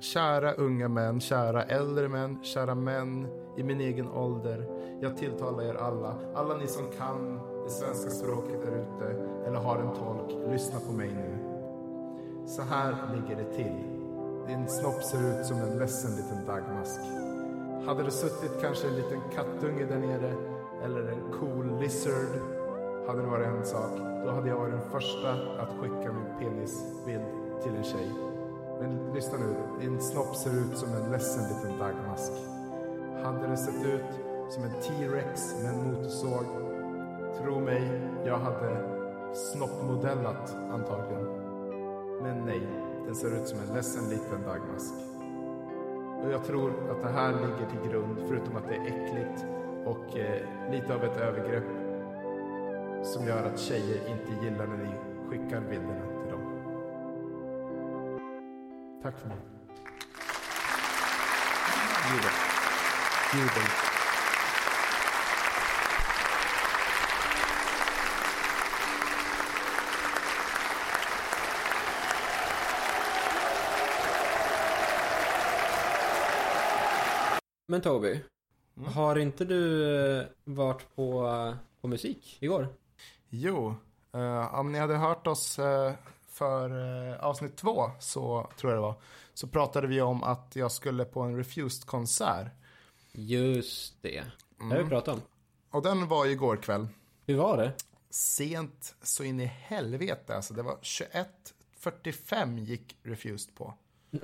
Kära 0.00 0.52
unga 0.52 0.88
män, 0.88 1.20
kära 1.20 1.62
äldre 1.62 2.08
män, 2.08 2.38
kära 2.42 2.74
män 2.74 3.26
i 3.56 3.62
min 3.62 3.80
egen 3.80 4.08
ålder. 4.08 4.66
Jag 5.00 5.16
tilltalar 5.16 5.64
er 5.64 5.74
alla, 5.74 6.14
alla 6.34 6.56
ni 6.56 6.66
som 6.66 6.84
kan 6.98 7.40
det 7.64 7.70
svenska 7.70 8.10
språket 8.10 8.62
där 8.64 8.72
ute 8.72 9.06
eller 9.46 9.58
har 9.58 9.78
en 9.78 9.94
tolk, 9.94 10.52
lyssna 10.52 10.80
på 10.80 10.92
mig 10.92 11.08
nu. 11.08 11.38
Så 12.46 12.62
här 12.62 12.94
ligger 13.14 13.44
det 13.44 13.52
till. 13.52 13.84
Din 14.46 14.68
snopp 14.68 15.02
ser 15.02 15.40
ut 15.40 15.46
som 15.46 15.56
en 15.56 15.78
ledsen 15.78 16.10
liten 16.16 16.46
dagmask. 16.46 17.00
Hade 17.86 18.02
det 18.02 18.10
suttit 18.10 18.60
kanske 18.60 18.88
en 18.88 18.96
liten 18.96 19.20
kattunge 19.34 19.84
där 19.84 19.98
nere 19.98 20.34
eller 20.84 21.00
en 21.00 21.32
cool 21.40 21.80
lizard 21.80 22.40
hade 23.06 23.22
det 23.22 23.28
varit 23.28 23.46
en 23.46 23.66
sak. 23.66 23.98
Då 24.24 24.30
hade 24.30 24.48
jag 24.48 24.56
varit 24.56 24.72
den 24.72 24.90
första 24.90 25.32
att 25.32 25.68
skicka 25.80 26.12
min 26.12 26.38
penisbild 26.38 27.24
till 27.62 27.74
en 27.74 27.84
tjej. 27.84 28.29
Men 28.80 29.12
lyssna 29.14 29.38
nu, 29.38 29.54
din 29.80 30.00
snopp 30.00 30.36
ser 30.36 30.50
ut 30.50 30.78
som 30.78 30.88
en 30.94 31.12
ledsen 31.12 31.42
liten 31.42 31.78
dagmask. 31.78 32.32
Hade 33.22 33.46
det 33.46 33.56
sett 33.56 33.86
ut 33.86 34.20
som 34.50 34.64
en 34.64 34.70
T-rex 34.82 35.54
med 35.62 35.72
en 35.72 35.90
motorsåg, 35.90 36.44
tro 37.38 37.60
mig, 37.60 38.00
jag 38.24 38.38
hade 38.38 39.00
snoppmodellat 39.34 40.56
antagligen. 40.70 41.26
Men 42.22 42.44
nej, 42.46 42.68
den 43.06 43.14
ser 43.14 43.40
ut 43.40 43.48
som 43.48 43.58
en 43.58 43.74
ledsen 43.74 44.10
liten 44.10 44.42
dagmask. 44.46 44.94
Och 46.24 46.32
jag 46.32 46.44
tror 46.44 46.70
att 46.90 47.02
det 47.02 47.08
här 47.08 47.32
ligger 47.32 47.70
till 47.70 47.90
grund, 47.90 48.18
förutom 48.28 48.56
att 48.56 48.68
det 48.68 48.74
är 48.74 48.86
äckligt 48.86 49.46
och 49.86 50.18
eh, 50.18 50.70
lite 50.70 50.94
av 50.94 51.04
ett 51.04 51.16
övergrepp 51.16 51.64
som 53.02 53.26
gör 53.26 53.44
att 53.44 53.58
tjejer 53.58 54.00
inte 54.08 54.44
gillar 54.44 54.66
när 54.66 54.76
ni 54.76 54.94
skickar 55.28 55.60
bilderna. 55.60 56.09
Tack 59.02 59.18
för 59.18 59.28
mig. 59.28 59.36
Jubel. 62.12 62.30
Jubel. 63.34 63.62
Men 77.66 77.80
Toby. 77.80 78.20
Har 78.86 79.18
inte 79.18 79.44
du 79.44 79.94
eh, 80.18 80.26
varit 80.44 80.96
på, 80.96 81.26
eh, 81.26 81.54
på 81.80 81.88
musik 81.88 82.38
igår? 82.40 82.68
Jo, 83.28 83.74
eh, 84.12 84.54
om 84.54 84.72
ni 84.72 84.78
hade 84.78 84.96
hört 84.96 85.26
oss 85.26 85.58
eh, 85.58 85.92
för 86.40 86.70
eh, 87.10 87.24
avsnitt 87.24 87.56
två, 87.56 87.90
så 87.98 88.50
tror 88.56 88.72
jag 88.72 88.78
det 88.78 88.82
var, 88.82 88.94
så 89.34 89.46
pratade 89.46 89.86
vi 89.86 90.00
om 90.00 90.22
att 90.22 90.56
jag 90.56 90.72
skulle 90.72 91.04
på 91.04 91.20
en 91.20 91.36
Refused-konsert. 91.36 92.46
Just 93.12 94.02
det. 94.02 94.24
Det 94.58 94.64
har 94.64 94.82
vi 94.82 94.88
pratat 94.88 95.14
om. 95.14 95.20
Och 95.70 95.82
den 95.82 96.08
var 96.08 96.24
ju 96.24 96.32
igår 96.32 96.56
kväll. 96.56 96.88
Hur 97.26 97.36
var 97.36 97.56
det? 97.56 97.72
Sent 98.10 98.94
så 99.02 99.24
in 99.24 99.40
i 99.40 99.44
helvete, 99.44 100.36
alltså 100.36 100.54
det 100.54 100.62
var 100.62 100.76
21.45 100.76 102.58
gick 102.58 102.96
Refused 103.02 103.54
på. 103.54 103.74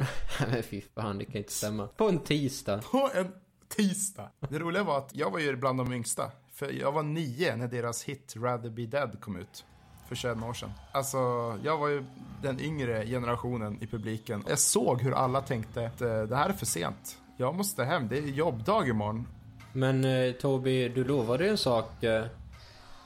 Men 0.51 0.63
fy 0.63 0.83
fan, 0.95 1.19
det 1.19 1.25
kan 1.25 1.37
inte 1.37 1.53
stämma. 1.53 1.87
På 1.87 2.09
en 2.09 2.19
tisdag. 2.19 2.83
På 2.91 3.11
en 3.15 3.33
tisdag. 3.69 4.31
Det 4.49 4.59
roliga 4.59 4.85
var 4.85 4.99
att 4.99 5.15
jag 5.15 5.31
var 5.31 5.39
ju 5.39 5.57
bland 5.57 5.79
de 5.79 5.93
yngsta. 5.93 6.33
För 6.53 6.73
jag 6.73 6.93
var 6.93 7.03
nio 7.03 7.57
när 7.57 7.69
deras 7.69 8.05
hit 8.05 8.35
Rather 8.37 8.71
Be 8.71 8.87
Dead 8.87 9.21
kom 9.21 9.37
ut. 9.37 9.65
För 10.09 10.15
21 10.15 10.43
år 10.43 10.53
sedan. 10.53 10.71
Alltså, 10.93 11.19
jag 11.65 11.79
var 11.79 11.89
ju 11.89 12.05
den 12.43 12.61
yngre 12.61 13.07
generationen 13.07 13.79
i 13.81 13.87
publiken. 13.87 14.45
Jag 14.49 14.59
såg 14.59 15.03
hur 15.03 15.13
alla 15.13 15.41
tänkte 15.41 15.87
att 15.87 16.01
eh, 16.01 16.23
det 16.23 16.37
här 16.37 16.49
är 16.49 16.53
för 16.53 16.67
sent. 16.67 17.19
Jag 17.37 17.55
måste 17.55 17.85
hem, 17.85 18.09
det 18.09 18.19
är 18.19 18.23
jobbdag 18.23 18.89
imorgon. 18.89 19.27
Men 19.73 20.05
eh, 20.05 20.33
Toby, 20.33 20.89
du 20.89 21.05
lovade 21.05 21.45
ju 21.45 21.51
en 21.51 21.59
sak 21.59 22.05
eh, 22.05 22.25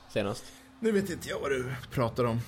senast. 0.09 0.43
Nu 0.79 0.91
vet 0.91 1.09
inte 1.09 1.29
jag 1.29 1.39
vad 1.39 1.51
du 1.51 1.73
pratar 1.91 2.23
om. 2.23 2.39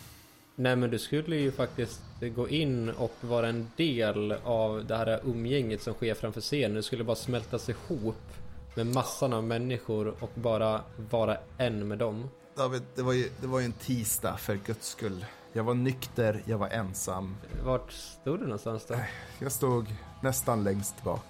Nej 0.55 0.75
men 0.75 0.89
du 0.89 0.99
skulle 0.99 1.35
ju 1.35 1.51
faktiskt 1.51 2.01
gå 2.35 2.49
in 2.49 2.89
och 2.89 3.13
vara 3.21 3.49
en 3.49 3.67
del 3.75 4.31
av 4.43 4.85
det 4.85 4.95
här 4.95 5.19
umgänget 5.23 5.81
som 5.81 5.93
sker 5.93 6.13
framför 6.13 6.41
scenen. 6.41 6.75
Du 6.75 6.81
skulle 6.81 7.03
bara 7.03 7.15
smältas 7.15 7.69
ihop 7.69 8.33
med 8.75 8.87
massan 8.87 9.33
av 9.33 9.43
människor 9.43 10.15
och 10.19 10.31
bara 10.35 10.81
vara 11.09 11.37
en 11.57 11.87
med 11.87 11.97
dem. 11.97 12.29
David, 12.55 12.83
det 12.95 13.01
var 13.01 13.13
ju, 13.13 13.29
det 13.41 13.47
var 13.47 13.59
ju 13.59 13.65
en 13.65 13.71
tisdag 13.71 14.37
för 14.37 14.55
guds 14.55 14.87
skull. 14.87 15.25
Jag 15.53 15.63
var 15.63 15.73
nykter, 15.73 16.43
jag 16.45 16.57
var 16.57 16.69
ensam. 16.69 17.35
Vart 17.63 17.91
stod 17.91 18.39
du 18.39 18.43
någonstans 18.43 18.85
då? 18.85 18.95
Jag 19.39 19.51
stod 19.51 19.95
nästan 20.21 20.63
längst 20.63 21.03
bak. 21.03 21.25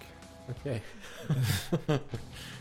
Okej. 0.50 0.84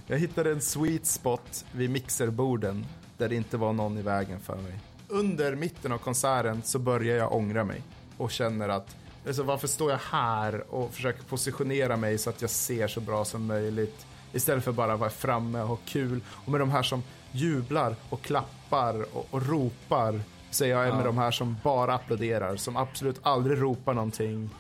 Jag 0.07 0.19
hittade 0.19 0.51
en 0.51 0.61
sweet 0.61 1.07
spot 1.07 1.65
vid 1.73 1.91
mixerborden 1.91 2.87
där 3.19 3.29
det 3.29 3.35
inte 3.35 3.57
var 3.57 3.73
någon 3.73 3.99
i 3.99 4.03
vägen 4.03 4.41
för 4.41 4.57
mig. 4.57 4.81
Under 5.09 5.55
mitten 5.55 5.93
av 5.93 5.99
konserten 5.99 6.63
så 6.63 6.79
börjar 6.79 7.17
jag 7.17 7.33
ångra 7.33 7.65
mig 7.65 7.83
och 8.17 8.31
känner 8.31 8.69
att 8.69 8.97
alltså, 9.27 9.43
varför 9.43 9.69
står 9.69 9.91
jag 9.91 9.99
här 9.99 10.75
och 10.75 10.95
försöker 10.95 11.23
positionera 11.23 11.97
mig 11.97 12.19
så 12.19 12.31
att 12.31 12.41
jag 12.41 12.51
ser 12.51 12.89
så 12.89 13.01
bra 13.01 13.25
som 13.25 13.47
möjligt 13.47 14.07
istället 14.33 14.65
för 14.65 14.73
bara 14.73 14.97
vara 14.97 15.11
framme 15.11 15.61
och 15.61 15.69
ha 15.69 15.79
kul. 15.87 16.21
Och 16.45 16.51
med 16.51 16.61
de 16.61 16.71
här 16.71 16.83
som 16.83 17.03
jublar 17.33 17.95
och 18.11 18.23
klappar 18.23 19.03
och, 19.17 19.27
och 19.31 19.47
ropar 19.47 20.21
så 20.51 20.65
är 20.65 20.69
jag 20.69 20.89
Ja. 20.89 20.95
med 20.97 21.05
de 21.05 21.19
här 21.19 21.31
som 21.31 21.57
bara 21.63 21.95
applåderar, 21.95 22.57
som 22.57 22.77
absolut 22.77 23.21
aldrig 23.23 23.63
ropar 23.63 23.95
någonting. 23.95 24.51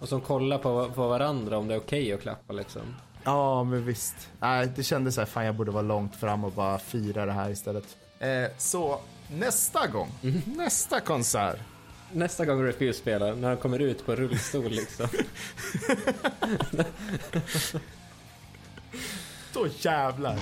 Och 0.00 0.08
som 0.08 0.20
kollar 0.20 0.58
på, 0.58 0.90
på 0.94 1.08
varandra 1.08 1.58
om 1.58 1.68
det 1.68 1.74
är 1.74 1.78
okej 1.78 2.12
att 2.12 2.22
klappa 2.22 2.52
liksom. 2.52 2.82
Ja, 3.24 3.64
men 3.64 3.84
visst. 3.84 4.28
Nej, 4.40 4.72
det 4.76 4.82
kändes 4.82 5.14
så 5.14 5.20
här, 5.20 5.26
fan 5.26 5.44
jag 5.44 5.54
borde 5.54 5.70
vara 5.70 5.82
långt 5.82 6.16
fram 6.16 6.44
och 6.44 6.52
bara 6.52 6.78
fira 6.78 7.26
det 7.26 7.32
här 7.32 7.50
istället. 7.50 7.96
Eh, 8.18 8.28
så 8.58 9.00
nästa 9.30 9.86
gång, 9.86 10.08
nästa 10.56 11.00
konsert. 11.00 11.58
Nästa 12.12 12.44
gång 12.44 12.62
Refuse 12.64 12.98
spelar, 12.98 13.34
när 13.34 13.48
han 13.48 13.56
kommer 13.56 13.78
ut 13.78 14.06
på 14.06 14.14
rullstol 14.16 14.70
liksom. 14.70 15.06
Då 19.52 19.66
jävlar. 19.80 20.38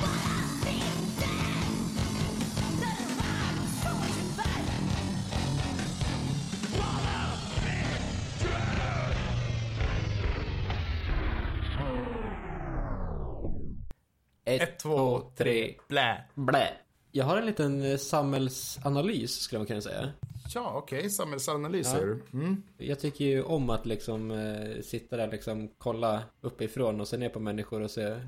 Ett, 14.44 14.78
två, 14.78 15.20
tre, 15.36 15.74
blä. 15.88 16.24
Blä. 16.34 16.68
Jag 17.12 17.24
har 17.24 17.36
en 17.36 17.46
liten 17.46 17.82
eh, 17.82 17.96
samhällsanalys 17.96 19.40
skulle 19.40 19.58
man 19.58 19.66
kunna 19.66 19.80
säga. 19.80 20.08
Ja, 20.54 20.72
okej, 20.76 21.10
samhällsanalys 21.10 21.86
Ja. 21.86 21.92
säger 21.92 22.06
du. 22.06 22.38
Mm. 22.38 22.62
Jag 22.78 23.00
tycker 23.00 23.24
ju 23.24 23.42
om 23.42 23.70
att 23.70 23.86
liksom 23.86 24.30
eh, 24.30 24.82
sitta 24.82 25.16
där 25.16 25.30
liksom 25.30 25.68
kolla 25.78 26.22
uppifrån 26.40 27.00
och 27.00 27.08
se 27.08 27.16
ner 27.16 27.28
på 27.28 27.40
människor 27.40 27.80
och 27.80 27.90
se 27.90 28.20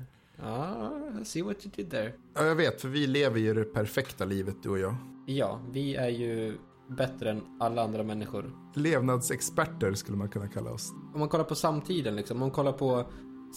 Ja, 0.43 0.91
see 1.25 1.41
what 1.41 1.65
you 1.65 1.71
did 1.75 1.91
there. 1.91 2.13
Ja, 2.35 2.45
jag 2.45 2.55
vet, 2.55 2.81
för 2.81 2.87
vi 2.87 3.07
lever 3.07 3.39
ju 3.39 3.53
det 3.53 3.63
perfekta 3.63 4.25
livet, 4.25 4.55
du 4.63 4.69
och 4.69 4.79
jag. 4.79 4.95
Ja, 5.27 5.59
vi 5.71 5.95
är 5.95 6.09
ju 6.09 6.57
bättre 6.89 7.31
än 7.31 7.41
alla 7.59 7.83
andra 7.83 8.03
människor. 8.03 8.51
Levnadsexperter 8.75 9.93
skulle 9.93 10.17
man 10.17 10.29
kunna 10.29 10.47
kalla 10.47 10.71
oss. 10.71 10.91
Om 11.13 11.19
man 11.19 11.29
kollar 11.29 11.43
på 11.45 11.55
samtiden 11.55 12.15
liksom, 12.15 12.35
om 12.37 12.39
man 12.39 12.51
kollar 12.51 12.71
på 12.73 13.05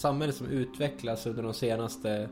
samhället 0.01 0.37
som 0.37 0.47
utvecklas 0.47 1.27
under 1.27 1.43
de 1.43 1.55
senaste 1.55 2.29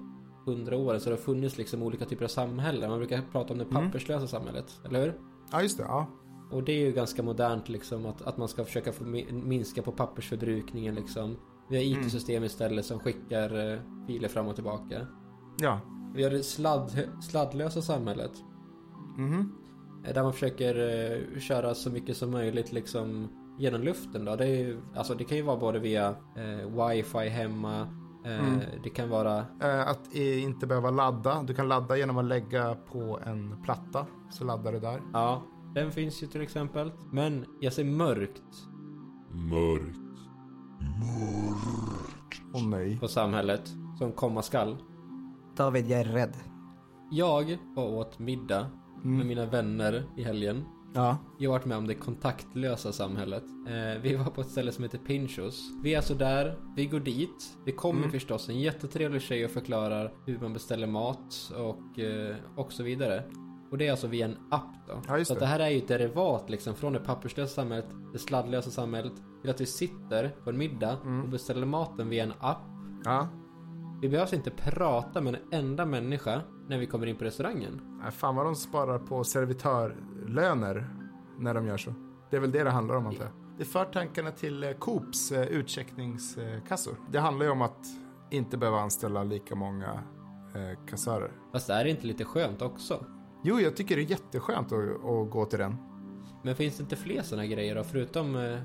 hundra 0.50 0.76
åren 0.76 1.00
så 1.00 1.10
har 1.10 1.16
det 1.16 1.22
funnits 1.22 1.58
liksom 1.58 1.82
olika 1.82 2.04
typer 2.04 2.24
av 2.24 2.28
samhällen. 2.28 2.90
Man 2.90 2.98
brukar 2.98 3.22
prata 3.32 3.52
om 3.52 3.58
det 3.58 3.64
papperslösa 3.64 4.26
samhället, 4.26 4.80
eller 4.84 5.00
hur? 5.02 5.14
Ja, 5.52 5.62
just 5.62 5.76
det. 5.78 5.82
Ja. 5.84 6.06
Och 6.50 6.62
det 6.62 6.72
är 6.72 6.86
ju 6.86 6.92
ganska 6.92 7.22
modernt 7.22 7.68
liksom 7.68 8.06
att, 8.06 8.22
att 8.22 8.36
man 8.36 8.48
ska 8.48 8.64
försöka 8.64 8.92
minska 9.30 9.82
på 9.82 9.92
pappersförbrukningen 9.92 10.94
liksom. 10.94 11.36
Vi 11.70 11.76
har 11.76 11.84
IT-system 12.04 12.44
istället 12.44 12.84
som 12.84 12.98
skickar 13.00 13.72
eh, 13.72 13.78
filer 14.06 14.28
fram 14.28 14.46
och 14.48 14.54
tillbaka. 14.54 15.06
ja. 15.60 15.80
Vi 16.14 16.22
har 16.24 16.30
det 16.30 16.42
sladd, 16.42 17.08
sladdlösa 17.22 17.82
samhället. 17.82 18.30
Eh, 20.04 20.14
Där 20.14 20.22
man 20.22 20.32
försöker 20.32 20.74
eh, 21.34 21.40
köra 21.40 21.74
så 21.74 21.90
mycket 21.90 22.16
som 22.16 22.30
möjligt 22.30 22.72
liksom 22.72 23.28
genom 23.58 23.80
luften 23.82 24.24
då. 24.24 24.36
Det, 24.36 24.46
är 24.46 24.80
alltså, 24.96 25.14
det 25.14 25.24
kan 25.24 25.36
ju 25.36 25.42
vara 25.42 25.56
både 25.56 25.78
via 25.78 26.08
eh, 26.36 26.88
wifi 26.88 27.28
hemma. 27.28 27.88
Eh, 28.24 28.58
Det 28.82 28.90
kan 28.90 29.08
vara 29.08 29.38
Eh, 29.62 29.88
att 29.88 30.14
inte 30.14 30.66
behöva 30.66 30.90
ladda. 30.90 31.42
Du 31.42 31.54
kan 31.54 31.68
ladda 31.68 31.96
genom 31.96 32.18
att 32.18 32.24
lägga 32.24 32.74
på 32.74 33.20
en 33.26 33.62
platta, 33.62 34.06
så 34.30 34.44
laddar 34.44 34.72
du 34.72 34.80
där. 34.80 35.00
Ja, 35.12 35.42
den 35.74 35.92
finns 35.92 36.22
ju 36.22 36.26
till 36.26 36.40
exempel. 36.40 36.92
Men 37.12 37.44
jag 37.60 37.72
ser 37.72 37.84
mörkt 37.84 38.42
Åh 42.54 42.68
nej. 42.68 42.98
på 42.98 43.08
samhället. 43.08 43.70
som 43.98 44.12
komma 44.12 44.42
skall. 44.42 44.76
David, 45.56 45.86
jag 45.90 46.00
är 46.00 46.04
rädd. 46.04 46.36
Jag 47.10 47.58
var 47.76 47.84
åt 47.86 48.18
middag 48.18 48.66
med 49.02 49.26
mina 49.26 49.46
vänner 49.46 50.04
i 50.16 50.22
helgen. 50.22 50.64
Ja. 50.94 51.18
Jag 51.38 51.50
har 51.50 51.58
varit 51.58 51.66
med 51.66 51.78
om 51.78 51.86
det 51.86 51.94
kontaktlösa 51.94 52.92
samhället. 52.92 53.44
Eh, 53.68 54.02
vi 54.02 54.14
var 54.14 54.24
på 54.24 54.40
ett 54.40 54.48
ställe 54.48 54.72
som 54.72 54.84
heter 54.84 54.98
Pinchos. 54.98 55.70
Vi 55.82 55.92
är 55.92 55.96
alltså 55.96 56.14
där, 56.14 56.58
vi 56.76 56.86
går 56.86 57.00
dit. 57.00 57.58
Det 57.64 57.72
kommer 57.72 58.08
förstås 58.08 58.48
en 58.48 58.60
jättetrevlig 58.60 59.22
tjej 59.22 59.44
och 59.44 59.50
förklarar 59.50 60.12
hur 60.26 60.38
man 60.38 60.52
beställer 60.52 60.86
mat 60.86 61.52
och, 61.56 61.98
eh, 61.98 62.36
och 62.56 62.72
så 62.72 62.82
vidare. 62.82 63.24
Och 63.70 63.78
det 63.78 63.86
är 63.86 63.90
alltså 63.90 64.06
via 64.06 64.24
en 64.24 64.36
app 64.50 64.74
då. 64.86 65.02
Ja, 65.08 65.24
så 65.24 65.34
det. 65.34 65.40
det 65.40 65.46
här 65.46 65.60
är 65.60 65.68
ju 65.68 65.78
ett 65.78 65.88
derivat 65.88 66.50
liksom 66.50 66.74
från 66.74 66.92
det 66.92 67.00
papperslösa 67.00 67.54
samhället, 67.54 67.88
det 68.12 68.18
sladdlösa 68.18 68.70
samhället, 68.70 69.12
till 69.40 69.50
att 69.50 69.60
vi 69.60 69.66
sitter 69.66 70.28
på 70.44 70.50
en 70.50 70.58
middag 70.58 70.98
och 71.22 71.28
beställer 71.28 71.66
maten 71.66 72.08
via 72.08 72.22
en 72.22 72.32
app. 72.40 72.62
Ja. 73.04 73.28
Vi 74.00 74.08
behöver 74.08 74.34
inte 74.34 74.50
prata 74.50 75.20
med 75.20 75.34
en 75.34 75.58
enda 75.58 75.86
människa 75.86 76.42
när 76.68 76.78
vi 76.78 76.86
kommer 76.86 77.06
in 77.06 77.16
på 77.16 77.24
restaurangen. 77.24 77.80
Nej, 78.02 78.10
fan 78.10 78.36
vad 78.36 78.46
de 78.46 78.54
sparar 78.54 78.98
på 78.98 79.24
servitörlöner 79.24 80.88
när 81.38 81.54
de 81.54 81.66
gör 81.66 81.76
så. 81.76 81.94
Det 82.30 82.36
är 82.36 82.40
väl 82.40 82.50
det 82.50 82.64
det 82.64 82.70
handlar 82.70 82.94
om 82.94 83.06
antar 83.06 83.24
jag. 83.24 83.32
Det 83.58 83.64
för 83.64 83.84
tankarna 83.84 84.30
till 84.30 84.64
eh, 84.64 84.72
Coops 84.72 85.32
eh, 85.32 85.48
utcheckningskassor. 85.48 86.96
Det 87.10 87.18
handlar 87.18 87.46
ju 87.46 87.52
om 87.52 87.62
att 87.62 87.86
inte 88.30 88.56
behöva 88.56 88.80
anställa 88.80 89.24
lika 89.24 89.54
många 89.54 89.92
eh, 90.54 90.86
kassörer. 90.86 91.32
Fast 91.52 91.70
är 91.70 91.84
det 91.84 91.90
inte 91.90 92.06
lite 92.06 92.24
skönt 92.24 92.62
också? 92.62 93.04
Jo, 93.44 93.60
jag 93.60 93.76
tycker 93.76 93.96
det 93.96 94.02
är 94.02 94.10
jätteskönt 94.10 94.72
att, 94.72 95.04
att 95.04 95.30
gå 95.30 95.44
till 95.44 95.58
den. 95.58 95.76
Men 96.44 96.56
finns 96.56 96.76
det 96.76 96.82
inte 96.82 96.96
fler 96.96 97.22
sådana 97.22 97.46
grejer 97.46 97.74
då? 97.74 97.84
Förutom... 97.84 98.58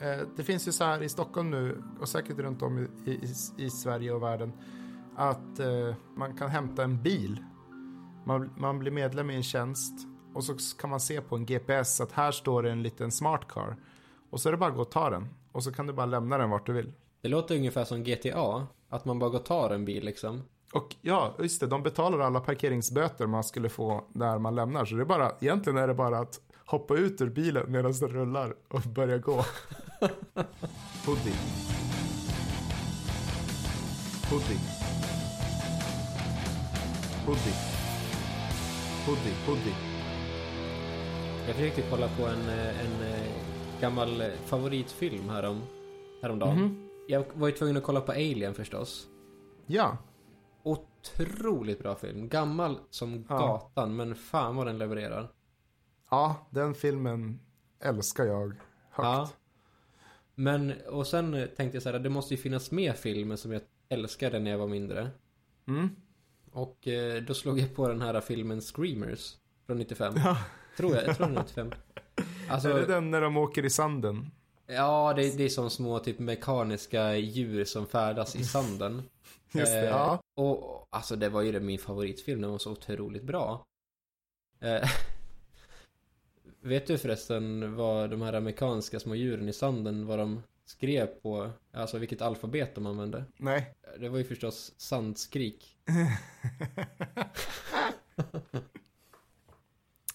Eh, 0.00 0.26
det 0.36 0.44
finns 0.44 0.68
ju 0.68 0.72
så 0.72 0.84
här 0.84 1.02
i 1.02 1.08
Stockholm 1.08 1.50
nu 1.50 1.82
och 2.00 2.08
säkert 2.08 2.38
runt 2.38 2.62
om 2.62 2.78
i, 2.78 3.10
i, 3.10 3.34
i 3.56 3.70
Sverige 3.70 4.12
och 4.12 4.22
världen 4.22 4.52
att 5.16 5.58
eh, 5.58 5.94
man 6.16 6.36
kan 6.36 6.50
hämta 6.50 6.84
en 6.84 7.02
bil. 7.02 7.44
Man, 8.24 8.50
man 8.56 8.78
blir 8.78 8.92
medlem 8.92 9.30
i 9.30 9.36
en 9.36 9.42
tjänst 9.42 9.92
och 10.34 10.44
så 10.44 10.54
kan 10.80 10.90
man 10.90 11.00
se 11.00 11.20
på 11.20 11.36
en 11.36 11.46
GPS 11.46 12.00
att 12.00 12.12
här 12.12 12.30
står 12.30 12.62
det 12.62 12.70
en 12.70 12.82
liten 12.82 13.10
smart 13.10 13.48
car. 13.48 13.76
Och 14.30 14.40
så 14.40 14.48
är 14.48 14.50
det 14.50 14.58
bara 14.58 14.70
att 14.70 14.76
gå 14.76 14.82
och 14.82 14.90
ta 14.90 15.10
den. 15.10 15.28
Och 15.52 15.64
så 15.64 15.72
kan 15.72 15.86
du 15.86 15.92
bara 15.92 16.06
lämna 16.06 16.38
den 16.38 16.50
vart 16.50 16.66
du 16.66 16.72
vill. 16.72 16.92
det 17.20 17.28
låter 17.28 17.56
ungefär 17.56 17.84
som 17.84 18.04
GTA. 18.04 18.66
Att 18.88 19.04
man 19.04 19.18
bara 19.18 19.30
går 19.30 19.38
och 19.38 19.44
tar 19.44 19.70
en 19.70 19.84
bil 19.84 20.04
liksom. 20.04 20.42
Och 20.72 20.96
ja, 21.00 21.34
just 21.38 21.60
det, 21.60 21.66
de 21.66 21.82
betalar 21.82 22.18
alla 22.18 22.40
parkeringsböter 22.40 23.26
man 23.26 23.44
skulle 23.44 23.68
få 23.68 24.04
när 24.12 24.38
man 24.38 24.54
lämnar. 24.54 24.84
Så 24.84 24.94
det 24.94 25.02
är 25.02 25.06
bara, 25.06 25.32
egentligen 25.40 25.78
är 25.78 25.88
det 25.88 25.94
bara 25.94 26.18
att 26.18 26.40
hoppa 26.72 26.94
ut 26.96 27.20
ur 27.20 27.30
bilen 27.30 27.72
medan 27.72 27.92
den 27.92 28.08
rullar 28.08 28.54
och 28.68 28.80
börja 28.80 29.18
gå. 29.18 29.36
Pudding. 31.04 31.40
Pudding. 34.30 34.62
Pudding. 37.26 37.58
Pudding, 39.06 39.34
pudding. 39.46 39.76
Jag 41.46 41.54
försökte 41.56 41.82
kolla 41.90 42.08
på 42.18 42.26
en, 42.26 42.48
eh, 42.48 42.80
en 42.80 43.12
eh, 43.14 43.30
gammal 43.80 44.20
eh, 44.20 44.26
favoritfilm 44.46 45.28
härom, 45.28 45.62
häromdagen. 46.22 46.88
Jag 47.08 47.24
var 47.34 47.48
ju 47.48 47.54
tvungen 47.54 47.76
att 47.76 47.82
kolla 47.82 48.00
på 48.00 48.12
Alien 48.12 48.54
förstås. 48.54 49.06
Ja, 49.66 49.96
Otroligt 50.64 51.78
bra 51.78 51.94
film. 51.94 52.28
Gammal 52.28 52.78
som 52.90 53.24
Ja. 53.28 53.38
gatan, 53.38 53.96
men 53.96 54.14
fan 54.14 54.56
vad 54.56 54.66
den 54.66 54.78
levererar. 54.78 55.28
Ja, 56.12 56.46
den 56.50 56.74
filmen 56.74 57.40
älskar 57.80 58.24
jag 58.24 58.48
högt. 58.90 59.06
Ja. 59.06 59.30
Men, 60.34 60.72
och 60.88 61.06
sen 61.06 61.48
tänkte 61.56 61.76
jag 61.76 61.82
så 61.82 61.90
här, 61.90 61.98
det 61.98 62.08
måste 62.08 62.34
ju 62.34 62.40
finnas 62.40 62.70
mer 62.70 62.92
filmer 62.92 63.36
som 63.36 63.52
jag 63.52 63.62
älskade 63.88 64.38
när 64.38 64.50
jag 64.50 64.58
var 64.58 64.66
mindre. 64.66 65.10
Mm. 65.68 65.88
Och 66.52 66.88
eh, 66.88 67.22
då 67.22 67.34
slog 67.34 67.58
jag 67.58 67.74
på 67.74 67.88
den 67.88 68.02
här 68.02 68.20
filmen 68.20 68.60
Screamers 68.60 69.36
från 69.66 69.78
95. 69.78 70.14
Ja. 70.16 70.38
Tror 70.76 70.94
jag, 70.94 71.06
jag 71.06 71.16
tror 71.16 71.26
den 71.26 71.36
är 71.36 71.42
95. 71.42 71.72
Alltså, 72.48 72.68
är 72.68 72.74
det 72.74 72.86
den 72.86 73.10
när 73.10 73.20
de 73.20 73.36
åker 73.36 73.64
i 73.64 73.70
sanden? 73.70 74.30
ja, 74.66 75.12
det, 75.16 75.36
det 75.36 75.44
är 75.44 75.48
som 75.48 75.70
små 75.70 75.98
typ 75.98 76.18
mekaniska 76.18 77.16
djur 77.16 77.64
som 77.64 77.86
färdas 77.86 78.36
i 78.36 78.44
sanden. 78.44 79.02
Just 79.52 79.72
det, 79.72 79.80
Eh, 79.80 79.84
ja. 79.84 80.22
Och 80.34 80.88
alltså 80.90 81.16
det 81.16 81.28
var 81.28 81.42
ju 81.42 81.52
det 81.52 81.60
min 81.60 81.78
favoritfilm, 81.78 82.40
den 82.40 82.50
var 82.50 82.58
så 82.58 82.72
otroligt 82.72 83.22
bra. 83.22 83.64
Eh, 84.60 84.88
vet 86.62 86.86
du 86.86 86.98
förresten 86.98 87.76
vad 87.76 88.10
de 88.10 88.22
här 88.22 88.32
amerikanska 88.32 89.00
små 89.00 89.14
djuren 89.14 89.48
i 89.48 89.52
sanden, 89.52 90.06
vad 90.06 90.18
de 90.18 90.42
skrev 90.64 91.06
på, 91.06 91.50
alltså 91.72 91.98
vilket 91.98 92.22
alfabet 92.22 92.74
de 92.74 92.86
använde? 92.86 93.24
Nej. 93.36 93.74
Det 93.98 94.08
var 94.08 94.18
ju 94.18 94.24
förstås 94.24 94.72
sandskrik. 94.76 95.78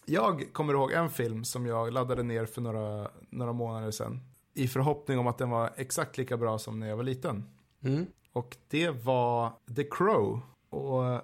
Jag 0.09 0.53
kommer 0.53 0.73
ihåg 0.73 0.91
en 0.91 1.09
film 1.09 1.43
som 1.43 1.65
jag 1.65 1.93
laddade 1.93 2.23
ner 2.23 2.45
för 2.45 2.61
några, 2.61 3.11
några 3.29 3.53
månader 3.53 3.91
sedan. 3.91 4.19
I 4.53 4.67
förhoppning 4.67 5.19
om 5.19 5.27
att 5.27 5.37
den 5.37 5.49
var 5.49 5.73
exakt 5.75 6.17
lika 6.17 6.37
bra 6.37 6.59
som 6.59 6.79
när 6.79 6.87
jag 6.87 6.97
var 6.97 7.03
liten. 7.03 7.43
Mm. 7.83 8.05
Och 8.33 8.57
det 8.67 8.89
var 8.89 9.51
The 9.75 9.83
Crow. 9.83 10.39
Och 10.69 11.21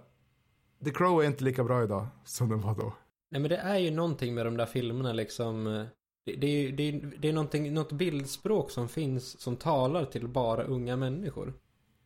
The 0.83 0.91
Crow 0.91 1.21
är 1.21 1.27
inte 1.27 1.43
lika 1.43 1.63
bra 1.63 1.83
idag 1.83 2.07
som 2.23 2.49
den 2.49 2.61
var 2.61 2.75
då. 2.75 2.93
Nej 3.33 3.41
men 3.41 3.49
det 3.49 3.57
är 3.57 3.77
ju 3.77 3.91
någonting 3.91 4.33
med 4.33 4.45
de 4.45 4.57
där 4.57 4.65
filmerna 4.65 5.13
liksom. 5.13 5.67
eh, 5.67 5.85
Det, 6.25 6.35
det, 6.35 6.47
är, 6.47 6.61
ju- 6.61 6.71
det, 6.71 6.83
är, 6.83 7.13
det 7.19 7.29
är 7.29 7.33
någonting, 7.33 7.73
något 7.73 7.91
bildspråk 7.91 8.71
som 8.71 8.89
finns 8.89 9.39
som 9.41 9.55
talar 9.55 10.05
till 10.05 10.27
bara 10.27 10.63
unga 10.63 10.95
människor. 10.95 11.53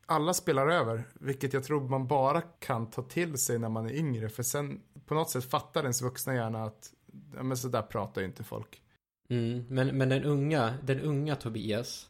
Alla 0.05 0.33
spelar 0.33 0.67
över, 0.67 1.03
vilket 1.13 1.53
jag 1.53 1.63
tror 1.63 1.81
man 1.89 2.07
bara 2.07 2.41
kan 2.41 2.89
ta 2.89 3.01
till 3.01 3.37
sig 3.37 3.59
när 3.59 3.69
man 3.69 3.85
är 3.85 3.93
yngre. 3.93 4.29
För 4.29 4.43
sen 4.43 4.81
på 5.05 5.13
något 5.13 5.29
sätt 5.29 5.45
fattar 5.45 5.81
ens 5.81 6.01
vuxna 6.01 6.35
hjärna 6.35 6.63
att 6.63 6.93
ja, 7.35 7.43
men 7.43 7.57
så 7.57 7.67
där 7.67 7.81
pratar 7.81 8.21
ju 8.21 8.27
inte 8.27 8.43
folk. 8.43 8.81
Mm. 9.29 9.65
Men, 9.69 9.97
men 9.97 10.09
den 10.09 10.23
unga, 10.23 10.73
den 10.83 10.99
unga 11.01 11.35
Tobias. 11.35 12.09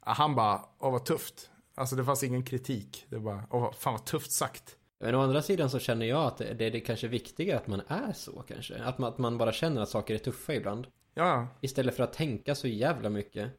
Han 0.00 0.34
bara, 0.34 0.64
åh 0.78 0.92
vad 0.92 1.04
tufft. 1.04 1.50
Alltså 1.74 1.96
det 1.96 2.04
fanns 2.04 2.22
ingen 2.22 2.44
kritik. 2.44 3.06
Det 3.08 3.18
bara, 3.18 3.44
åh 3.50 3.72
fan 3.72 3.92
vad 3.94 4.04
tufft 4.04 4.32
sagt. 4.32 4.76
Men 5.00 5.14
å 5.14 5.20
andra 5.20 5.42
sidan 5.42 5.70
så 5.70 5.78
känner 5.78 6.06
jag 6.06 6.24
att 6.26 6.36
det, 6.38 6.54
det 6.54 6.64
är 6.64 6.70
det 6.70 6.80
kanske 6.80 7.08
viktigare 7.08 7.58
att 7.58 7.66
man 7.66 7.82
är 7.88 8.12
så 8.12 8.44
kanske. 8.48 8.74
Att 8.82 8.98
man, 8.98 9.08
att 9.12 9.18
man 9.18 9.38
bara 9.38 9.52
känner 9.52 9.82
att 9.82 9.88
saker 9.88 10.14
är 10.14 10.18
tuffa 10.18 10.54
ibland. 10.54 10.86
Ja, 11.14 11.48
Istället 11.60 11.96
för 11.96 12.02
att 12.02 12.12
tänka 12.12 12.54
så 12.54 12.68
jävla 12.68 13.10
mycket. 13.10 13.50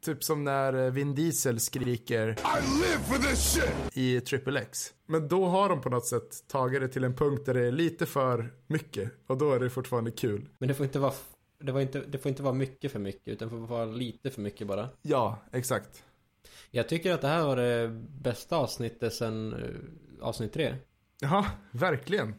typ 0.00 0.24
som 0.24 0.44
när 0.44 0.84
eh, 0.84 0.90
Vin 0.90 1.14
Diesel 1.14 1.60
skriker 1.60 2.28
I 2.28 2.34
live 2.80 2.98
for 3.08 3.28
this 3.30 3.52
shit! 3.54 3.96
i 3.96 4.20
Triple 4.20 4.60
X. 4.60 4.94
Men 5.06 5.28
då 5.28 5.46
har 5.46 5.68
de 5.68 5.80
på 5.80 5.88
något 5.90 6.06
sätt 6.06 6.48
tagit 6.48 6.80
det 6.80 6.88
till 6.88 7.04
en 7.04 7.14
punkt 7.14 7.42
där 7.46 7.54
det 7.54 7.66
är 7.66 7.72
lite 7.72 8.06
för 8.06 8.52
mycket. 8.66 9.10
Och 9.26 9.38
då 9.38 9.52
är 9.52 9.60
det 9.60 9.70
fortfarande 9.70 10.10
kul. 10.10 10.48
Men 10.58 10.68
det 10.68 10.74
får 10.74 10.86
inte 10.86 10.98
vara, 10.98 11.12
det 11.58 11.72
var 11.72 11.80
inte, 11.80 12.00
det 12.00 12.18
får 12.18 12.28
inte 12.28 12.42
vara 12.42 12.54
mycket 12.54 12.92
för 12.92 12.98
mycket. 12.98 13.28
Utan 13.28 13.48
det 13.48 13.50
får 13.50 13.66
vara 13.66 13.84
lite 13.84 14.30
för 14.30 14.40
mycket 14.40 14.66
bara. 14.66 14.88
Ja, 15.02 15.38
exakt. 15.52 16.04
Jag 16.70 16.88
tycker 16.88 17.12
att 17.12 17.20
det 17.20 17.28
här 17.28 17.44
var 17.46 17.56
det 17.56 17.88
bästa 18.22 18.56
avsnittet 18.56 19.14
sen 19.14 19.52
eh, 19.52 19.58
avsnitt 20.22 20.52
tre. 20.52 20.74
Ja, 21.20 21.46
verkligen. 21.70 22.34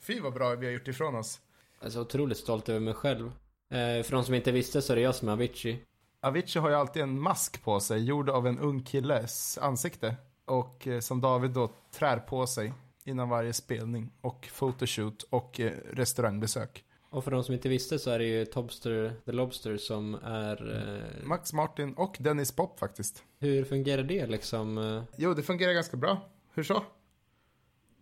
Fy 0.00 0.20
vad 0.20 0.34
bra 0.34 0.54
vi 0.54 0.66
har 0.66 0.72
gjort 0.72 0.88
ifrån 0.88 1.14
oss. 1.14 1.40
Alltså 1.82 2.00
otroligt 2.00 2.38
stolt 2.38 2.68
över 2.68 2.80
mig 2.80 2.94
själv. 2.94 3.26
Eh, 3.70 4.02
för 4.02 4.10
de 4.10 4.24
som 4.24 4.34
inte 4.34 4.52
visste 4.52 4.82
så 4.82 4.92
är 4.92 4.96
det 4.96 5.02
jag 5.02 5.14
som 5.14 5.28
är 5.28 5.32
Avicii. 5.32 5.82
Avicii 6.20 6.60
har 6.60 6.68
ju 6.68 6.74
alltid 6.74 7.02
en 7.02 7.20
mask 7.20 7.62
på 7.62 7.80
sig 7.80 8.04
gjord 8.04 8.30
av 8.30 8.46
en 8.46 8.58
ung 8.58 8.82
killes 8.82 9.58
ansikte. 9.58 10.14
Och 10.44 10.86
eh, 10.86 11.00
som 11.00 11.20
David 11.20 11.50
då 11.50 11.70
trär 11.92 12.16
på 12.16 12.46
sig 12.46 12.72
innan 13.04 13.28
varje 13.28 13.52
spelning 13.52 14.10
och 14.20 14.48
photoshoot 14.58 15.22
och 15.22 15.60
eh, 15.60 15.72
restaurangbesök. 15.92 16.84
Och 17.10 17.24
för 17.24 17.30
de 17.30 17.44
som 17.44 17.54
inte 17.54 17.68
visste 17.68 17.98
så 17.98 18.10
är 18.10 18.18
det 18.18 18.24
ju 18.24 18.44
Tobster 18.44 19.12
the 19.24 19.32
Lobster 19.32 19.76
som 19.76 20.14
är... 20.14 20.76
Eh, 20.76 21.26
Max 21.26 21.52
Martin 21.52 21.94
och 21.94 22.16
Dennis 22.20 22.52
Pop 22.52 22.78
faktiskt. 22.78 23.22
hur 23.38 23.64
fungerar 23.64 24.02
det 24.02 24.26
liksom? 24.26 25.02
Jo, 25.16 25.34
det 25.34 25.42
fungerar 25.42 25.72
ganska 25.72 25.96
bra. 25.96 26.20
Hur 26.54 26.62
så? 26.62 26.82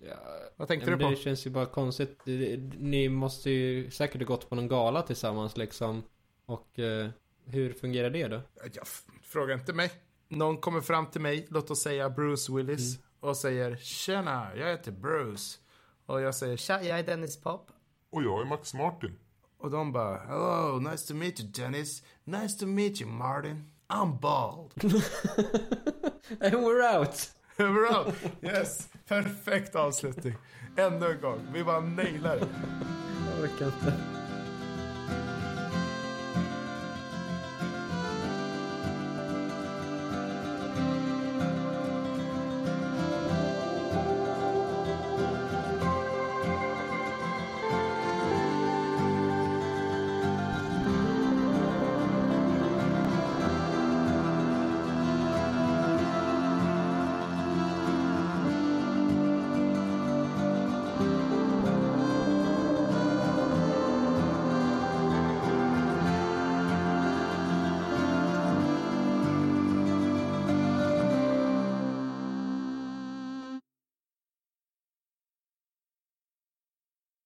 Ja, 0.01 0.17
Vad 0.57 0.69
tänkte 0.69 0.91
du 0.91 0.99
på? 0.99 1.11
Det 1.11 1.17
känns 1.17 1.47
ju 1.47 1.51
bara 1.51 1.67
konstigt. 1.67 2.21
Ni 2.79 3.09
måste 3.09 3.51
ju 3.51 3.91
säkert 3.91 4.21
ha 4.21 4.27
gått 4.27 4.49
på 4.49 4.55
någon 4.55 4.69
gala 4.69 5.03
tillsammans 5.03 5.57
liksom. 5.57 6.03
Och 6.47 6.79
eh, 6.79 7.09
hur 7.45 7.73
fungerar 7.73 8.11
det 8.11 8.29
då? 8.29 8.41
Ja, 8.73 8.83
fråga 9.23 9.55
inte 9.55 9.73
mig. 9.73 9.91
Någon 10.29 10.57
kommer 10.57 10.81
fram 10.81 11.07
till 11.07 11.21
mig, 11.21 11.47
låt 11.51 11.71
oss 11.71 11.83
säga 11.83 12.11
Bruce 12.11 12.53
Willis, 12.53 12.99
och 13.21 13.37
säger 13.37 13.77
Tjena, 13.77 14.57
jag 14.57 14.67
heter 14.67 14.93
Bruce. 14.93 15.59
Och 16.07 16.21
jag 16.21 16.35
säger 16.35 16.57
Tja, 16.57 16.83
jag 16.83 16.99
är 16.99 17.03
Dennis 17.03 17.41
Pop. 17.41 17.71
Och 18.11 18.23
jag 18.23 18.41
är 18.41 18.45
Max 18.45 18.75
Martin. 18.75 19.19
Och 19.59 19.71
de 19.71 19.93
bara 19.93 20.19
Hello, 20.19 20.79
nice 20.91 21.09
to 21.09 21.15
meet 21.15 21.41
you 21.41 21.49
Dennis. 21.49 22.03
Nice 22.25 22.59
to 22.59 22.67
meet 22.67 23.01
you 23.01 23.11
Martin. 23.11 23.71
I'm 23.89 24.21
bald. 24.21 24.73
And 26.41 26.55
we're 26.55 26.99
out! 26.99 27.31
Bra, 27.75 28.07
yes. 28.43 28.89
Perfekt 29.09 29.77
avslutning. 29.77 30.35
Ännu 30.77 31.11
en 31.11 31.21
gång. 31.21 31.39
Vi 31.53 31.65
bara 31.65 31.81
nailar 31.81 32.37
det. 32.37 32.47
Jag 33.31 33.45
orkar 33.45 33.67
inte. 33.67 34.16